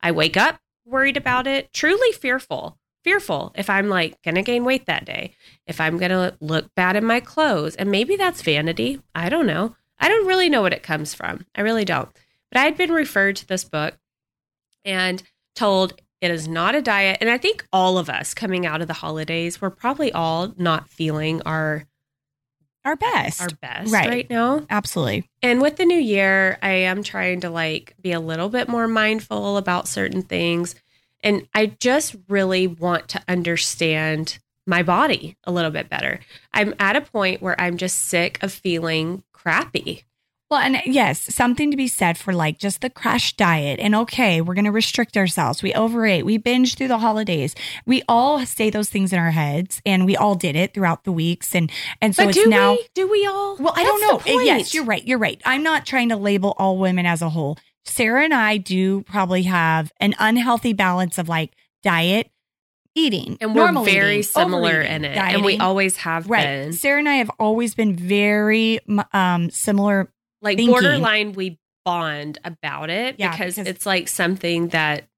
[0.00, 2.78] I wake up worried about it, truly fearful.
[3.02, 5.34] Fearful if I'm like going to gain weight that day,
[5.66, 7.74] if I'm going to look bad in my clothes.
[7.74, 9.00] And maybe that's vanity.
[9.14, 9.74] I don't know.
[9.98, 11.46] I don't really know what it comes from.
[11.56, 12.08] I really don't.
[12.52, 13.94] But I had been referred to this book
[14.84, 15.22] and
[15.54, 17.18] told it is not a diet.
[17.20, 20.88] And I think all of us coming out of the holidays, we're probably all not
[20.88, 21.84] feeling our
[22.84, 23.40] Our best.
[23.42, 24.08] our best Right.
[24.08, 24.64] right now.
[24.70, 25.28] Absolutely.
[25.42, 28.88] And with the new year, I am trying to like be a little bit more
[28.88, 30.74] mindful about certain things.
[31.22, 36.20] And I just really want to understand my body a little bit better.
[36.52, 40.04] I'm at a point where I'm just sick of feeling crappy.
[40.50, 43.80] Well, and yes, something to be said for like just the crash diet.
[43.80, 45.62] And okay, we're going to restrict ourselves.
[45.62, 46.26] We overate.
[46.26, 47.54] We binge through the holidays.
[47.86, 51.12] We all say those things in our heads, and we all did it throughout the
[51.12, 51.54] weeks.
[51.54, 52.72] And and so but it's do now.
[52.72, 52.86] we?
[52.94, 53.56] Do we all?
[53.56, 54.18] Well, I don't know.
[54.18, 54.44] the.
[54.44, 55.04] Yes, you're right.
[55.04, 55.40] You're right.
[55.46, 57.58] I'm not trying to label all women as a whole.
[57.84, 61.52] Sarah and I do probably have an unhealthy balance of like
[61.82, 62.30] diet,
[62.94, 65.16] eating, And we're normal very eating, similar in it.
[65.16, 66.44] And we always have right.
[66.44, 66.72] been.
[66.72, 68.80] Sarah and I have always been very
[69.12, 70.10] um similar.
[70.44, 70.72] Like thinking.
[70.72, 75.08] borderline we bond about it Yeah, because, because- it's like something that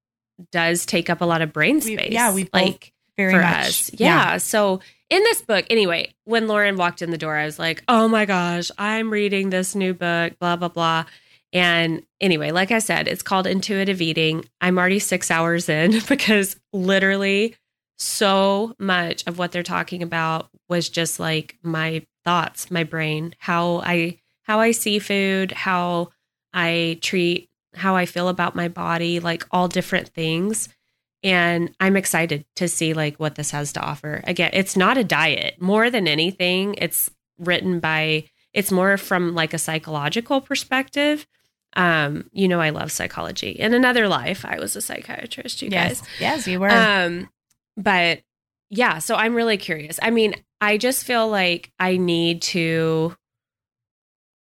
[0.53, 2.13] does take up a lot of brain We- space.
[2.13, 3.67] yeah, we like Very for much.
[3.67, 3.91] us.
[3.95, 4.37] Yeah.
[4.39, 8.09] So in this book, anyway, when Lauren walked in the door, I was like, oh
[8.09, 11.05] my gosh, I'm reading this new book, blah, blah, blah.
[11.53, 14.45] And anyway, like I said, it's called Intuitive Eating.
[14.61, 17.55] I'm already six hours in because literally
[17.99, 23.79] so much of what they're talking about was just like my thoughts, my brain, how
[23.85, 26.11] I how I see food, how
[26.53, 30.69] I treat, how I feel about my body, like all different things.
[31.23, 34.23] And I'm excited to see like what this has to offer.
[34.25, 35.61] Again, it's not a diet.
[35.61, 41.27] More than anything, it's written by it's more from like a psychological perspective.
[41.75, 43.51] Um, you know, I love psychology.
[43.51, 46.09] In another life, I was a psychiatrist, you yes, guys.
[46.21, 46.71] yes, you were.
[46.71, 47.29] Um,
[47.77, 48.21] but
[48.71, 49.99] yeah, so I'm really curious.
[50.01, 53.17] I mean, I just feel like I need to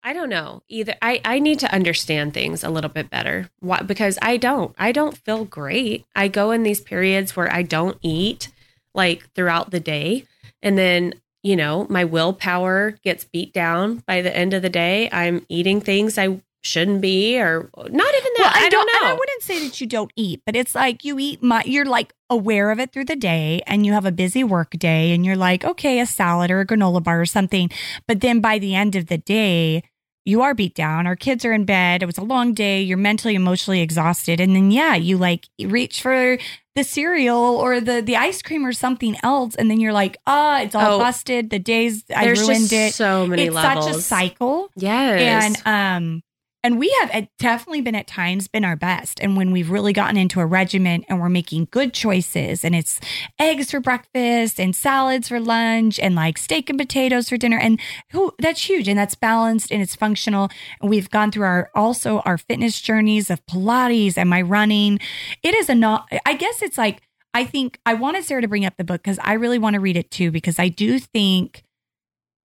[0.06, 0.62] I don't know.
[0.68, 3.50] Either I I need to understand things a little bit better.
[3.58, 4.72] Why because I don't.
[4.78, 6.06] I don't feel great.
[6.14, 8.48] I go in these periods where I don't eat
[8.94, 10.24] like throughout the day
[10.62, 15.08] and then you know, my willpower gets beat down by the end of the day.
[15.10, 18.52] I'm eating things I shouldn't be or not even that.
[18.54, 19.08] Well, I, don't, know.
[19.08, 22.12] I wouldn't say that you don't eat, but it's like you eat my you're like
[22.30, 25.36] aware of it through the day and you have a busy work day and you're
[25.36, 27.70] like, okay, a salad or a granola bar or something.
[28.06, 29.82] But then by the end of the day,
[30.26, 31.06] you are beat down.
[31.06, 32.02] Our kids are in bed.
[32.02, 32.82] It was a long day.
[32.82, 34.40] You're mentally, emotionally exhausted.
[34.40, 36.36] And then yeah, you like reach for
[36.74, 39.54] the cereal or the the ice cream or something else.
[39.54, 40.98] And then you're like, ah, it's all Oh.
[40.98, 41.48] busted.
[41.50, 42.94] The days I ruined just it.
[42.94, 43.86] so many it's levels.
[43.86, 44.68] such a cycle.
[44.76, 45.62] Yes.
[45.64, 46.22] And um
[46.66, 49.20] and we have uh, definitely been at times been our best.
[49.20, 52.98] And when we've really gotten into a regimen and we're making good choices and it's
[53.38, 57.56] eggs for breakfast and salads for lunch and like steak and potatoes for dinner.
[57.56, 57.78] And
[58.10, 60.48] who that's huge and that's balanced and it's functional.
[60.80, 64.98] And we've gone through our also our fitness journeys of Pilates and my running.
[65.44, 67.00] It is a not I guess it's like
[67.32, 69.80] I think I wanted Sarah to bring up the book because I really want to
[69.80, 71.62] read it too, because I do think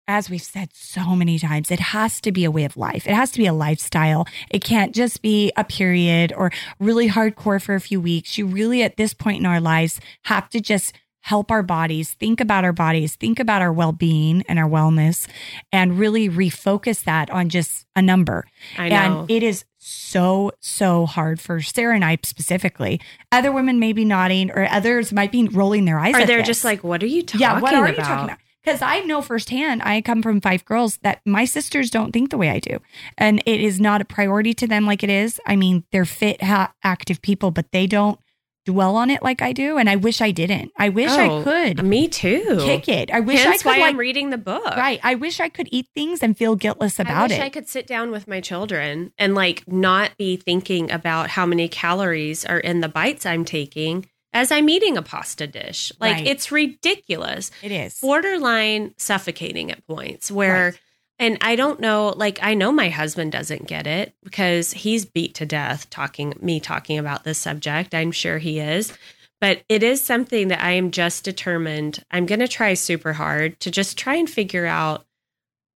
[0.10, 3.06] as we've said so many times, it has to be a way of life.
[3.06, 4.28] It has to be a lifestyle.
[4.50, 8.36] It can't just be a period or really hardcore for a few weeks.
[8.36, 12.42] You really, at this point in our lives, have to just help our bodies, think
[12.42, 15.28] about our bodies, think about our well being and our wellness,
[15.72, 18.46] and really refocus that on just a number.
[18.80, 18.96] I know.
[18.96, 23.00] And it is so, so hard for Sarah and I specifically.
[23.32, 26.48] Other women may be nodding or others might be rolling their eyes Or they're this.
[26.48, 27.98] just like, what are you talking Yeah, what are about?
[27.98, 28.40] you talking about?
[28.64, 32.38] Because I know firsthand, I come from five girls that my sisters don't think the
[32.38, 32.80] way I do.
[33.18, 35.40] And it is not a priority to them like it is.
[35.46, 38.20] I mean, they're fit, ha- active people, but they don't
[38.66, 39.78] dwell on it like I do.
[39.78, 40.72] And I wish I didn't.
[40.78, 42.58] I wish Oh, I could Me too.
[42.60, 43.10] kick it.
[43.12, 44.76] I wish Hence I could, why like, I'm reading the book.
[44.76, 45.00] right.
[45.04, 47.36] I wish I could eat things and feel guiltless about it.
[47.36, 47.44] I wish it.
[47.46, 51.68] I could sit down with my children and like not be thinking about how many
[51.70, 55.92] calories are in the bites I'm taking as I'm eating a pasta dish.
[56.00, 56.28] Like Right.
[56.28, 57.52] it's ridiculous.
[57.62, 58.00] it is.
[58.00, 60.80] Borderline suffocating at points where Right.
[61.18, 65.34] and I don't know like I know my husband doesn't get it because he's beat
[65.36, 67.94] to death talking me talking about this subject.
[67.96, 68.94] I'm sure he is.
[69.42, 72.04] But it is something that I am just determined.
[72.12, 75.06] I'm going to try super hard to just try and figure out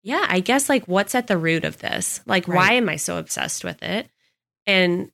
[0.05, 2.21] yeah, I guess like what's at the root of this?
[2.27, 4.09] Like why am I so obsessed with it?
[4.67, 5.13] And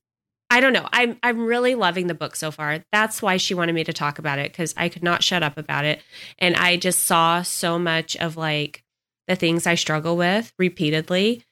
[0.50, 0.88] I don't know.
[0.92, 2.84] I'm I'm really loving the book so far.
[2.90, 5.58] That's why she wanted me to talk about it cuz I could not shut up
[5.58, 6.00] about it.
[6.38, 8.82] And I just saw so much of like
[9.26, 11.44] the things I struggle with repeatedly.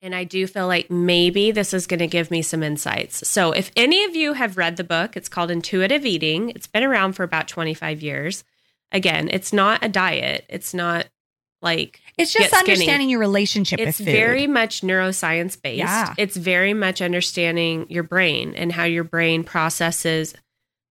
[0.00, 3.26] And I do feel like maybe this is going to give me some insights.
[3.26, 6.50] So, if any of you have read the book, it's called Intuitive Eating.
[6.50, 8.44] It's been around for about 25 years.
[8.92, 10.44] Again, it's not a diet.
[10.50, 11.06] It's not
[11.64, 14.12] like It's just understanding your relationship it's with food.
[14.12, 15.78] very much neuroscience based.
[15.78, 16.14] Yeah.
[16.18, 20.34] It's very much understanding your brain and how your brain processes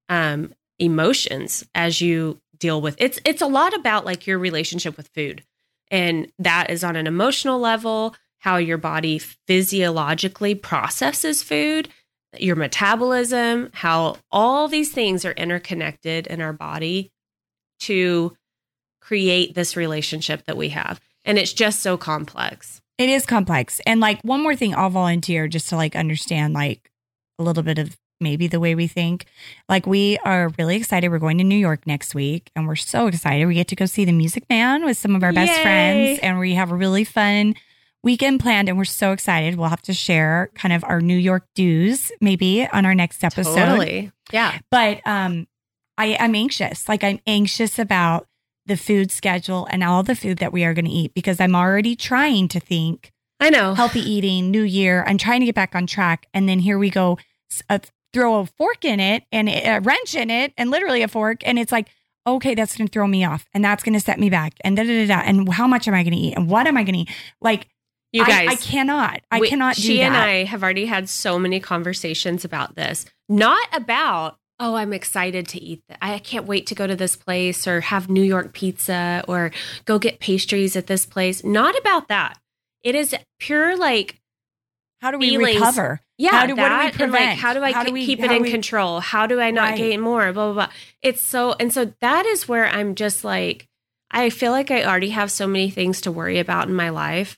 [0.10, 5.10] um, emotions as you deal with it's it's a lot about like your relationship with
[5.10, 5.44] food.
[5.92, 11.90] And that is on an emotional level, how your body physiologically processes food,
[12.38, 17.12] your metabolism, how all these things are interconnected in our body
[17.82, 18.36] to
[19.04, 21.00] create this relationship that we have.
[21.26, 22.82] And it's just so complex.
[22.98, 23.82] It is complex.
[23.86, 26.90] And like one more thing, I'll volunteer just to like understand like
[27.38, 29.26] a little bit of maybe the way we think.
[29.68, 31.10] Like we are really excited.
[31.10, 33.46] We're going to New York next week and we're so excited.
[33.46, 35.64] We get to go see the Music Man with some of our best Yay.
[35.64, 37.56] friends and we have a really fun
[38.04, 39.56] weekend planned and we're so excited.
[39.56, 43.56] We'll have to share kind of our New York dues maybe on our next episode.
[43.56, 44.12] Totally.
[44.32, 44.58] Yeah.
[44.70, 45.48] But um
[45.98, 46.88] I I'm anxious.
[46.88, 48.28] Like I'm anxious about
[48.66, 51.56] the food schedule and all the food that we are going to eat because I'm
[51.56, 53.74] already trying to think I know.
[53.74, 55.04] healthy eating, new year.
[55.08, 56.28] I'm trying to get back on track.
[56.34, 57.18] And then here we go,
[57.70, 57.80] uh,
[58.14, 61.42] throw a fork in it and a wrench in it and literally a fork.
[61.46, 61.88] And it's like,
[62.26, 64.54] okay, that's going to throw me off and that's going to set me back.
[64.62, 65.22] And da da da da.
[65.26, 66.36] And how much am I going to eat?
[66.36, 67.10] And what am I going to eat?
[67.42, 67.68] Like,
[68.14, 69.22] You guys, I, cannot.
[69.30, 73.06] I we- cannot do She and I have already had so many conversations about this.
[73.28, 75.98] Not about, oh, I'm excited to eat that.
[76.02, 79.52] I can't wait to go to this place or have New York pizza or
[79.86, 81.44] go get pastries at this place.
[81.44, 82.38] Not about that.
[82.84, 84.20] It is pure like,
[85.02, 85.56] how do we feelings.
[85.58, 86.00] recover?
[86.18, 88.06] yeah, How do- what do we that and like, how do I How do we-
[88.06, 89.00] keep it in we- control?
[89.02, 89.78] How do I not Right.
[89.78, 90.32] gain more?
[90.32, 90.74] Blah, blah, blah.
[91.02, 93.68] It's so, and so that is where I'm just like,
[94.12, 97.38] I feel like I already have so many things to worry about in my life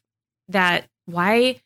[0.49, 1.61] that why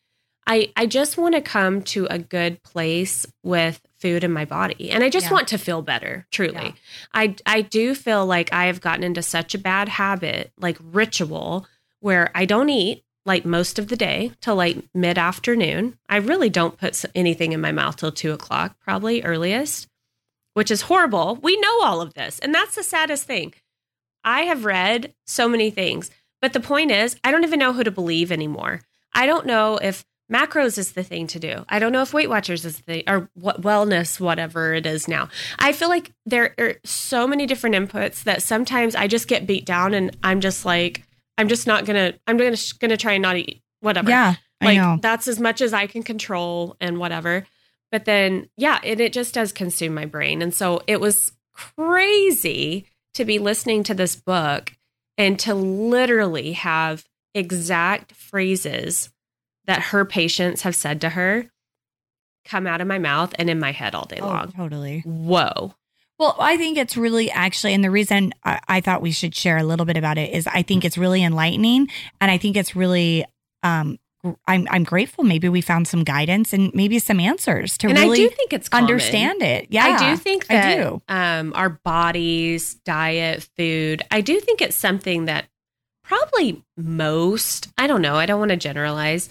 [0.46, 4.90] I I just want to come to a good place with food in my body
[4.90, 5.32] and I just Yeah.
[5.32, 6.54] want to feel better truly.
[6.64, 6.72] Yeah.
[7.12, 11.66] I I do feel like I have gotten into such a bad habit like ritual
[12.00, 15.98] where I don't eat like most of the day till like mid afternoon.
[16.08, 19.86] I really don't put anything in my mouth till two o'clock, probably earliest,
[20.54, 21.38] which is horrible.
[21.42, 23.52] We know all of this, and that's the saddest thing.
[24.24, 27.84] I have read so many things, but the point is, I don't even know who
[27.84, 28.80] to believe anymore.
[29.12, 31.64] I don't know if macros is the thing to do.
[31.68, 35.28] I don't know if Weight Watchers is the or what wellness, whatever it is now.
[35.58, 39.66] I feel like there are so many different inputs that sometimes I just get beat
[39.66, 41.02] down, and I'm just like,
[41.36, 42.14] I'm just not gonna.
[42.26, 44.10] I'm gonna gonna try and not eat whatever.
[44.10, 47.46] Yeah, like that's as much as I can control and whatever.
[47.90, 50.42] But then, yeah, it, it just does consume my brain.
[50.42, 54.72] And so it was crazy to be listening to this book
[55.18, 57.04] and to literally have
[57.34, 59.10] exact phrases
[59.66, 61.50] that her patients have said to her
[62.44, 64.52] come out of my mouth and in my head all day Oh, long.
[64.52, 65.02] totally.
[65.04, 65.74] Whoa.
[66.18, 69.56] Well, I think it's really actually, and the reason I, I thought we should share
[69.58, 71.88] a little bit about it is I think it's really enlightening,
[72.20, 73.24] and I think it's really,
[73.62, 73.98] um,
[74.46, 75.24] I'm I'm grateful.
[75.24, 78.52] Maybe we found some guidance and maybe some answers to and really I do think
[78.52, 78.84] it's common.
[78.90, 79.68] understand it.
[79.70, 81.00] Yeah, I do think I do.
[81.08, 85.46] Um, our bodies, diet, food, I do think it's something that
[86.04, 89.30] probably most, I don't know, I don't want to generalize,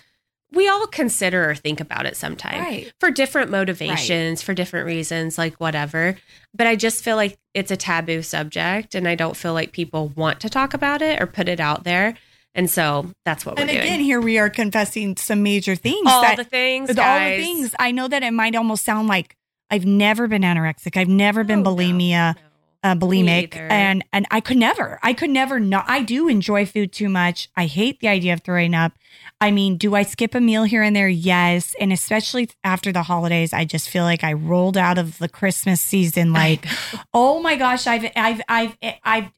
[0.51, 2.91] we all consider or think about it sometimes Right.
[2.99, 6.17] for different motivations, for different reasons, like whatever.
[6.53, 10.07] But I just feel like it's a taboo subject and I don't feel like people
[10.15, 12.15] want to talk about it or put it out there.
[12.55, 13.81] And so that's what we're And doing.
[13.83, 16.01] again, here we are confessing some major things.
[16.07, 17.37] all that, the things, with all guys.
[17.37, 17.75] the things.
[17.79, 19.35] I know that it might almost sound like
[19.69, 20.97] I've never been anorexic.
[20.97, 22.35] I've never been Oh, no, bulimia.
[22.35, 22.41] no.
[22.81, 26.91] uh, bulimic and and I could never I could never not I do enjoy food
[26.93, 27.49] too much.
[27.55, 28.93] I hate the idea of throwing up.
[29.41, 31.07] I mean, do I skip a meal here and there?
[31.07, 35.29] Yes, and especially after the holidays, I just feel like I rolled out of the
[35.29, 36.65] Christmas season like,
[37.13, 39.31] oh my gosh, I've I've I've I've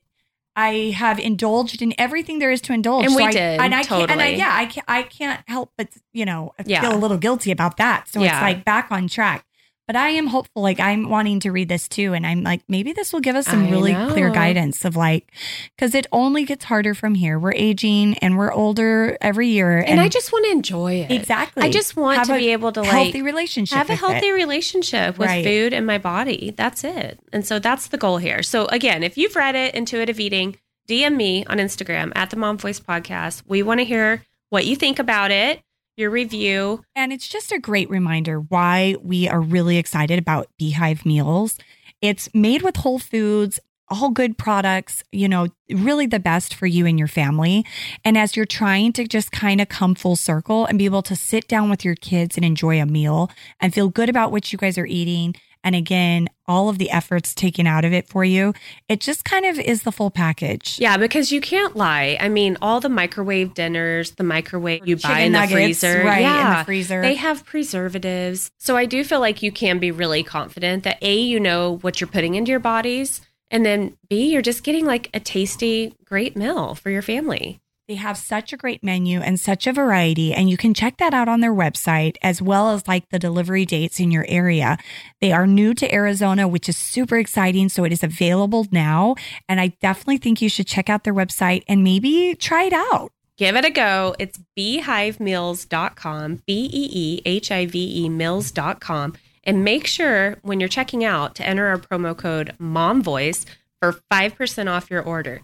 [0.55, 3.83] I have indulged in everything there is to indulge, And we I, did, and I
[3.83, 4.37] can't, and I, totally.
[4.39, 6.81] yeah, I can't, I can't help but you know Yeah.
[6.81, 8.09] feel a little guilty about that.
[8.09, 9.45] So it's like back on track.
[9.91, 10.63] But I am hopeful.
[10.63, 13.45] Like I'm wanting to read this too, and I'm like, maybe this will give us
[13.45, 15.33] some I really clear guidance of like,
[15.75, 17.37] because it only gets harder from here.
[17.37, 21.11] We're aging and we're older every year, and, I just want to enjoy it.
[21.11, 21.63] exactly.
[21.63, 23.77] I just want Have to be able to like healthy relationship.
[23.77, 24.31] have a healthy it.
[24.31, 25.43] relationship with Right.
[25.43, 26.53] food and my body.
[26.55, 27.19] That's it.
[27.33, 28.43] And so that's the goal here.
[28.43, 30.55] So again, if you've read it, Intuitive Eating,
[30.87, 33.43] DM me on Instagram at the Mom Voice Podcast.
[33.45, 35.61] We want to hear what you think about it,
[35.97, 36.83] your review.
[36.95, 41.57] And it's just a great reminder why we are really excited about Beehive Meals.
[42.01, 43.59] It's made with whole foods,
[43.91, 47.65] all good products, you know, really the best for you and your family.
[48.05, 51.15] And as you're trying to just kind of come full circle and be able to
[51.15, 53.29] sit down with your kids and enjoy a meal
[53.59, 55.35] and feel good about what you guys are eating.
[55.63, 58.53] And again, all of the efforts taken out of it for you,
[58.89, 60.77] it just kind of is the full package.
[60.79, 62.17] Yeah, because you can't lie.
[62.19, 66.21] I mean, all the microwave dinners, the microwave you buy Chicken in the freezer, right,
[66.21, 67.01] in the freezer.
[67.01, 68.51] They have preservatives.
[68.57, 72.01] So I do feel like you can be really confident that A, you know what
[72.01, 76.35] you're putting into your bodies, and then B, you're just getting like a tasty, great
[76.35, 77.59] meal for your family.
[77.91, 81.13] They have such a great menu and such a variety, and you can check that
[81.13, 84.77] out on their website as well as like the delivery dates in your area.
[85.19, 87.67] They are new to Arizona, which is super exciting.
[87.67, 89.15] So it is available now.
[89.49, 93.11] And I definitely think you should check out their website and maybe try it out.
[93.35, 94.15] Give it a go.
[94.17, 99.15] It's beehivemeals.com, B E E H I V E meals.com.
[99.43, 103.45] And make sure when you're checking out to enter our promo code MOMVOICE
[103.81, 105.41] for 5% off your order.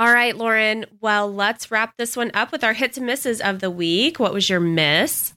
[0.00, 0.86] All right, Lauren.
[1.02, 4.18] Well, let's wrap this one up with our hits and misses of the week.
[4.18, 5.34] What was your miss?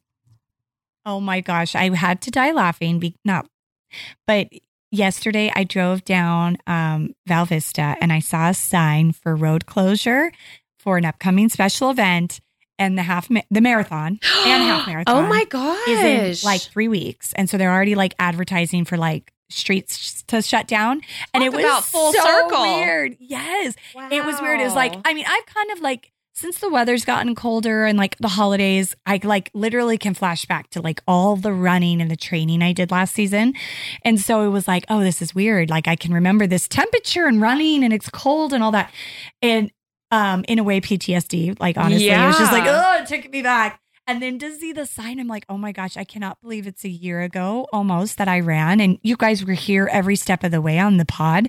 [1.06, 3.00] Oh my gosh, I had to die laughing.
[3.00, 3.46] Be- not,
[4.26, 4.48] but
[4.90, 10.32] yesterday I drove down um, Val Vista and I saw a sign for road closure
[10.80, 12.40] for an upcoming special event
[12.80, 15.26] and the half ma- the marathon and half marathon.
[15.26, 15.90] Oh my gosh.
[15.90, 20.42] is in like three weeks, and so they're already like advertising for like streets to
[20.42, 21.02] shut down,
[21.34, 22.62] and Talk it was full so circle.
[22.62, 23.18] weird.
[23.20, 23.76] Yes,
[24.12, 24.60] it was weird.
[24.60, 27.98] It was like I mean, I've kind of like since the weather's gotten colder and
[27.98, 32.10] like the holidays, I like literally can flash back to like all the running and
[32.10, 33.54] the training I did last season,
[34.04, 35.70] and so it was like, oh, this is weird.
[35.70, 38.92] Like I can remember this temperature and running, and it's cold and all that,
[39.42, 39.72] and
[40.12, 41.60] um, in a way, PTSD.
[41.60, 43.80] Like honestly, it was just like, oh, it took me back.
[44.06, 46.84] And then to see the sign, I'm like, oh my gosh, I cannot believe it's
[46.84, 48.82] a year ago almost that I ran.
[48.82, 51.48] And you guys were here every step of the way on the pod.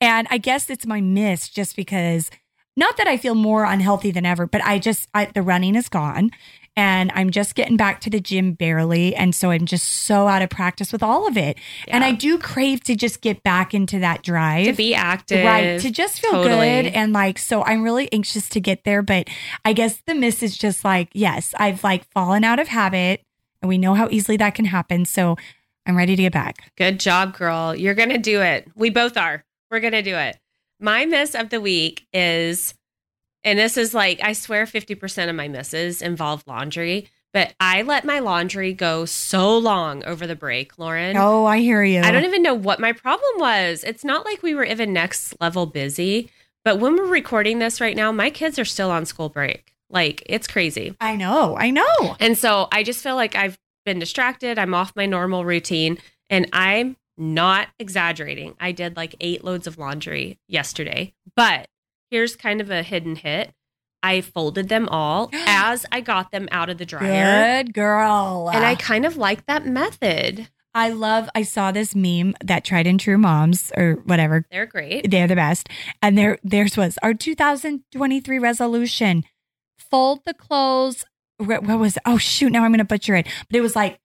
[0.00, 2.30] And I guess it's my miss just because
[2.76, 5.88] not that I feel more unhealthy than ever, but I just, I, the running is
[5.88, 6.30] gone.
[6.76, 9.14] And I'm just getting back to the gym barely.
[9.14, 11.56] And so I'm just so out of practice with all of it.
[11.86, 15.44] And I do crave to just get back into that drive to be active.
[15.44, 16.82] right to just feel Totally.
[16.82, 19.28] good and like so i'm really anxious to get there but
[19.64, 23.22] i guess the miss is just like yes i've like fallen out of habit
[23.62, 25.36] and we know how easily that can happen so
[25.86, 27.74] i'm ready to get back Good job, girl.
[27.74, 28.68] You're going to do it.
[28.74, 29.44] We both are.
[29.70, 30.36] We're going to do it.
[30.80, 32.74] my miss of the week is,
[33.44, 38.04] and this is like, I swear 50% of my misses involve laundry, but I let
[38.04, 41.16] my laundry go so long over the break, Lauren.
[41.16, 42.00] Oh, I hear you.
[42.00, 43.84] I don't even know what my problem was.
[43.84, 46.30] It's not like we were even next level busy,
[46.64, 49.74] but when we're recording this right now, my kids are still on school break.
[49.90, 50.96] Like, it's crazy.
[51.00, 51.56] I know.
[51.58, 52.16] I know.
[52.20, 54.58] And so I just feel like I've been distracted.
[54.58, 55.98] I'm off my normal routine
[56.30, 58.54] and I'm not exaggerating.
[58.58, 61.68] I did like eight loads of laundry yesterday, but
[62.10, 63.52] here's kind of a hidden hit.
[64.02, 67.62] I folded them all as I got them out of the dryer.
[67.62, 68.50] Good girl.
[68.52, 70.48] And I kind of like that method.
[70.74, 71.28] I love.
[71.34, 74.44] I saw this meme that tried and true moms or whatever.
[74.50, 75.08] They're great.
[75.08, 75.68] They're the best.
[76.02, 79.24] And there, theirs was our 2023 resolution:
[79.78, 81.04] fold the clothes.
[81.38, 81.96] What, what was?
[82.04, 82.50] Oh shoot!
[82.50, 83.26] Now I'm going to butcher it.
[83.48, 84.00] But it was like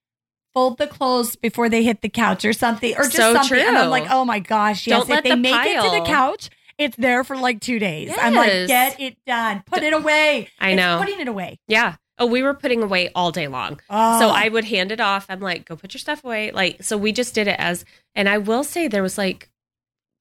[0.54, 3.60] fold the clothes before they hit the couch or something, or just So something.
[3.60, 5.00] And I'm like, oh my gosh, yes.
[5.00, 7.78] Don't if let they the make it to the couch, it's there for like two
[7.78, 8.12] days.
[8.20, 9.62] I'm like, get it done.
[9.68, 10.50] Put it away.
[10.60, 10.98] I It's know.
[11.00, 11.60] putting it away.
[11.68, 11.96] Yeah.
[12.18, 13.80] Oh, we were putting away all day long.
[13.90, 15.26] Oh, So I would hand it off.
[15.30, 16.52] I'm like, go put your stuff away.
[16.52, 19.50] Like, so we just did it as, and I will say there was like,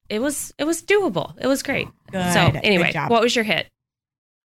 [0.09, 1.33] it was, it was doable.
[1.41, 1.87] It was great.
[2.11, 2.31] Good.
[2.33, 3.09] So anyway, job.
[3.11, 3.67] what was your hit?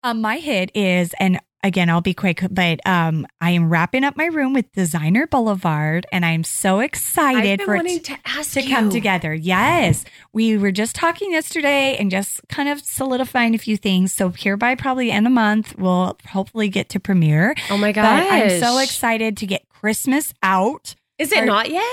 [0.04, 4.16] Um, my hit is, and again, I'll be quick, but um, I am wrapping up
[4.16, 8.64] my room with Designer Boulevard, and I'm so excited for it to, to ask to
[8.64, 9.34] come together.
[9.34, 14.14] Yes, we were just talking yesterday and just kind of solidifying a few things.
[14.14, 17.56] So here by probably end of month, we'll hopefully get to premiere.
[17.70, 18.06] Oh my god!
[18.06, 20.96] I'm so excited to get Christmas out.
[21.18, 21.84] Is it Or- not yet?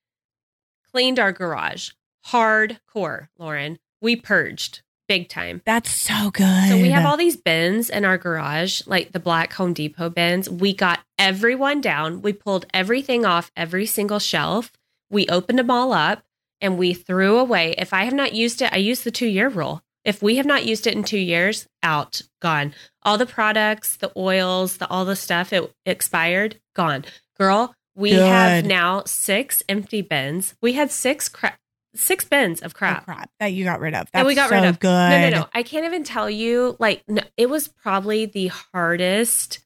[0.93, 1.90] cleaned our garage
[2.26, 3.78] hardcore, Lauren.
[4.01, 5.62] We purged big time.
[5.64, 6.68] That's so good.
[6.68, 10.49] So we have all these bins in our garage, like the black Home Depot bins.
[10.49, 12.22] We got everyone down.
[12.22, 14.72] We pulled everything off every single shelf.
[15.11, 16.22] We opened them all up
[16.61, 17.74] and we threw away.
[17.76, 19.82] If I have not used it, I use the two year rule.
[20.05, 22.74] If we have not used it in two years, out, gone.
[23.05, 27.05] All the products, the oils, the all the stuff, it expired, gone.
[27.38, 28.22] Girl, we Good.
[28.22, 30.55] have now six empty bins.
[30.62, 31.59] We had six crap,
[31.95, 33.05] six bins of Oh, crap.
[33.05, 34.09] crap that you got rid of.
[34.12, 34.80] That's that we got so rid of.
[34.80, 34.88] Good.
[34.88, 35.49] No, no, no.
[35.55, 36.76] I can't even tell you.
[36.78, 39.61] Like, no, it was probably the hardest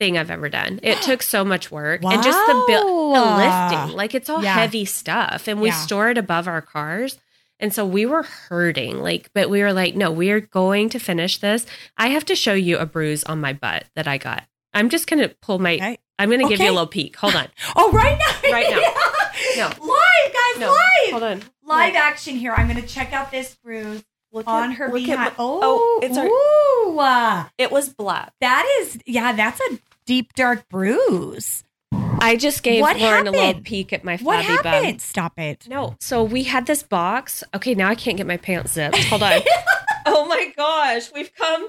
[0.00, 0.80] thing I've ever done.
[0.82, 3.96] It took so much work and just the bu- the lifting.
[3.96, 4.54] Like, it's all Yeah.
[4.54, 5.76] heavy stuff, and we Yeah.
[5.76, 7.18] store it above our cars.
[7.60, 10.98] And so we were hurting, like, but we were like, no, we are going to
[10.98, 11.64] finish this.
[11.96, 14.42] I have to show you a bruise on my butt that I got.
[14.74, 15.74] I'm just gonna pull my.
[15.76, 15.98] Okay.
[16.22, 17.16] I'm gonna give you a little peek.
[17.16, 17.48] Hold on.
[17.76, 18.50] Oh, right now.
[18.52, 18.80] Right now.
[19.56, 19.66] No.
[19.66, 21.10] Live, guys, No, live.
[21.10, 21.42] hold on.
[21.64, 22.52] Live action here.
[22.52, 25.30] I'm going to check out this bruise Look on at- her look at behind.
[25.30, 26.98] my- oh, oh, it's our- ooh.
[26.98, 28.32] uh, It was black.
[28.40, 31.64] that is, yeah, that's a deep, dark bruise.
[31.92, 34.72] I just gave What Lauren a little peek at my What flabby bum.
[34.72, 35.02] happened?
[35.02, 35.66] Stop it.
[35.68, 35.96] No.
[36.00, 37.42] So we had this box.
[37.54, 39.02] Okay, now I can't get my pants zipped.
[39.04, 39.40] Hold on.
[40.06, 41.68] oh my gosh, we've come.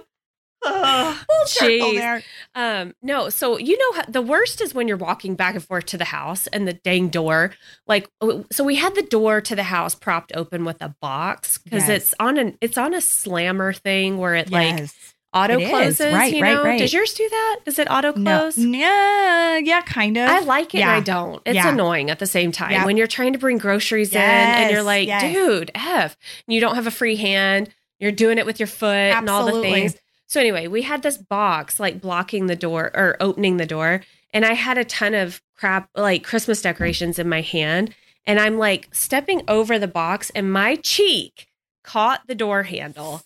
[0.64, 1.96] Full jeez.
[1.96, 2.24] there.
[2.56, 5.98] Um, no, so you know the worst is when you're walking back and forth to
[5.98, 7.52] the house and the dang door.
[7.88, 11.58] Like, oh, so we had the door to the house propped open with a box
[11.58, 11.90] because Yes.
[11.90, 14.88] it's on an it's on a slammer thing where it like
[15.34, 15.70] auto It is.
[15.70, 16.14] closes.
[16.14, 16.80] Right, you right, know, right.
[16.80, 17.60] does yours do that?
[17.66, 18.58] Does it auto No, close?
[18.58, 20.30] yeah, yeah, kind of.
[20.30, 20.94] I like it Yeah.
[20.96, 21.42] I don't.
[21.46, 21.70] It's Yeah.
[21.70, 22.86] annoying at the same time Yeah.
[22.86, 25.34] when you're trying to bring groceries in and you're like, yes.
[25.34, 26.16] dude, F,
[26.48, 27.70] and you don't have a free hand.
[28.00, 29.96] You're doing it with your foot and all the things.
[30.34, 34.02] So anyway, we had this box like blocking the door or opening the door,
[34.34, 37.94] and I had a ton of crap like Christmas decorations in my hand.
[38.26, 41.46] and I'm like stepping over the box, and my cheek
[41.84, 43.22] caught the door handle.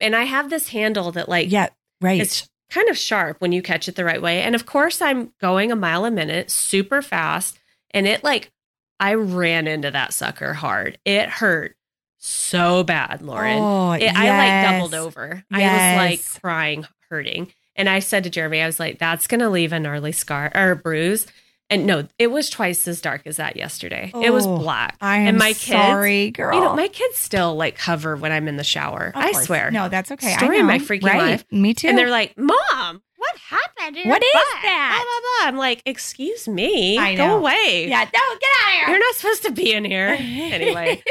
[0.00, 1.68] And I have this handle that, like, Yeah,
[2.00, 2.20] right.
[2.20, 4.42] it's kind of sharp when you catch it the right way.
[4.42, 7.60] And of course, I'm going a mile a minute, super fast.
[7.92, 8.50] And it, like,
[8.98, 10.98] I ran into that sucker hard.
[11.04, 11.76] It hurt
[12.18, 13.58] so bad, Lauren.
[13.58, 14.30] Oh, It- I
[14.66, 15.42] like doubled over.
[15.50, 15.96] I was
[16.34, 17.52] like crying, hurting.
[17.76, 20.50] And I said to Jeremy, I was like, that's going to leave a gnarly scar
[20.54, 21.26] or a bruise.
[21.70, 24.10] And no, it was twice as dark as that yesterday.
[24.22, 24.96] it was Oh, black.
[25.02, 26.54] I am and my kids, sorry, girl.
[26.54, 29.12] You know, my kids still like hover when I'm in the shower.
[29.14, 29.44] Of I course.
[29.46, 29.70] swear.
[29.70, 30.34] No, that's okay.
[30.38, 31.18] Story I of my freaking right.
[31.18, 31.44] life.
[31.52, 31.88] Me too.
[31.88, 33.96] And they're like, Mom, what happened?
[33.96, 35.04] to your What is butt?" that?
[35.04, 35.48] Blah, blah, blah.
[35.48, 36.96] I'm like, Excuse me.
[36.98, 37.38] I Go know.
[37.38, 37.86] away.
[37.88, 38.40] yeah, no, get out of
[38.72, 38.88] here.
[38.88, 40.08] You're not supposed to be in here.
[40.18, 41.02] anyway.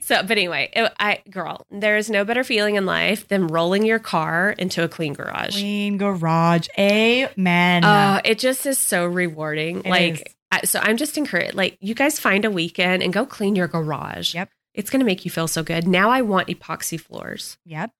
[0.00, 3.84] So, but anyway, it, I, girl, there is no better feeling in life than rolling
[3.84, 5.54] your car into a clean garage.
[5.54, 6.68] Clean garage.
[6.78, 7.84] Amen.
[7.84, 9.78] Oh, it just is so rewarding.
[9.80, 10.22] It like, is.
[10.50, 11.54] I, so I'm just encouraged.
[11.54, 14.34] Like, you guys find a weekend and go clean your garage.
[14.34, 14.50] Yep.
[14.74, 15.86] It's going to make you feel so good.
[15.86, 17.58] Now I want epoxy floors.
[17.64, 17.90] yep.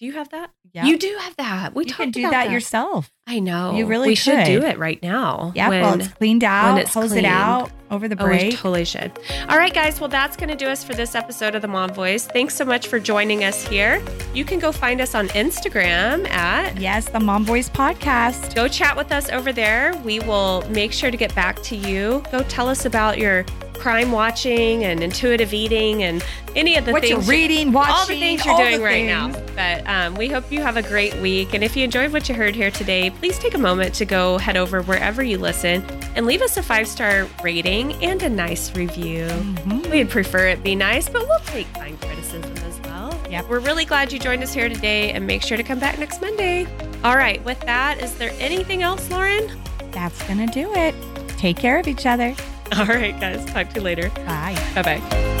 [0.00, 0.50] Do you have that?
[0.72, 0.86] Yep.
[0.86, 1.74] You do have that.
[1.74, 3.12] We you talked can do about that, yourself.
[3.26, 3.74] I know.
[3.76, 5.52] You really We should do it right now.
[5.54, 5.68] Yeah.
[5.68, 6.72] when- well, it's cleaned out.
[6.72, 7.26] when it's hose clean.
[7.26, 8.54] it out over the Oh, we break.
[8.56, 9.12] totally should.
[9.50, 10.00] All right, guys.
[10.00, 12.26] Well, that's going to do us for this episode of the Mom Voice.
[12.26, 14.02] Thanks so much for joining us here.
[14.32, 18.54] You can go find us on Instagram at yes, the Mom Voice podcast.
[18.54, 19.94] go chat with us over there.
[20.02, 22.22] We will make sure to get back to you.
[22.32, 23.44] Go tell us about your
[23.80, 26.24] crime watching and intuitive eating and
[26.54, 29.30] any of the what things you're reading, watching, all the things you're doing right now.
[29.56, 31.54] But um, we hope you have a great week.
[31.54, 34.38] And if you enjoyed what you heard here today, please take a moment to go
[34.38, 35.82] head over wherever you listen
[36.16, 39.26] and leave us a five star rating and a nice review.
[39.26, 39.90] Mhm.
[39.90, 43.18] We'd prefer it be nice, but we'll take kind criticism as well.
[43.30, 45.98] Yeah, We're really glad you joined us here today and make sure to come back
[45.98, 46.66] next Monday.
[47.04, 49.50] All right, with that, is there anything else, Lauren?
[49.92, 50.94] That's gonna do it.
[51.40, 52.34] Take care of each other.
[52.76, 54.10] All right, guys, talk to you later.
[54.26, 54.62] Bye.
[54.74, 55.39] Bye bye.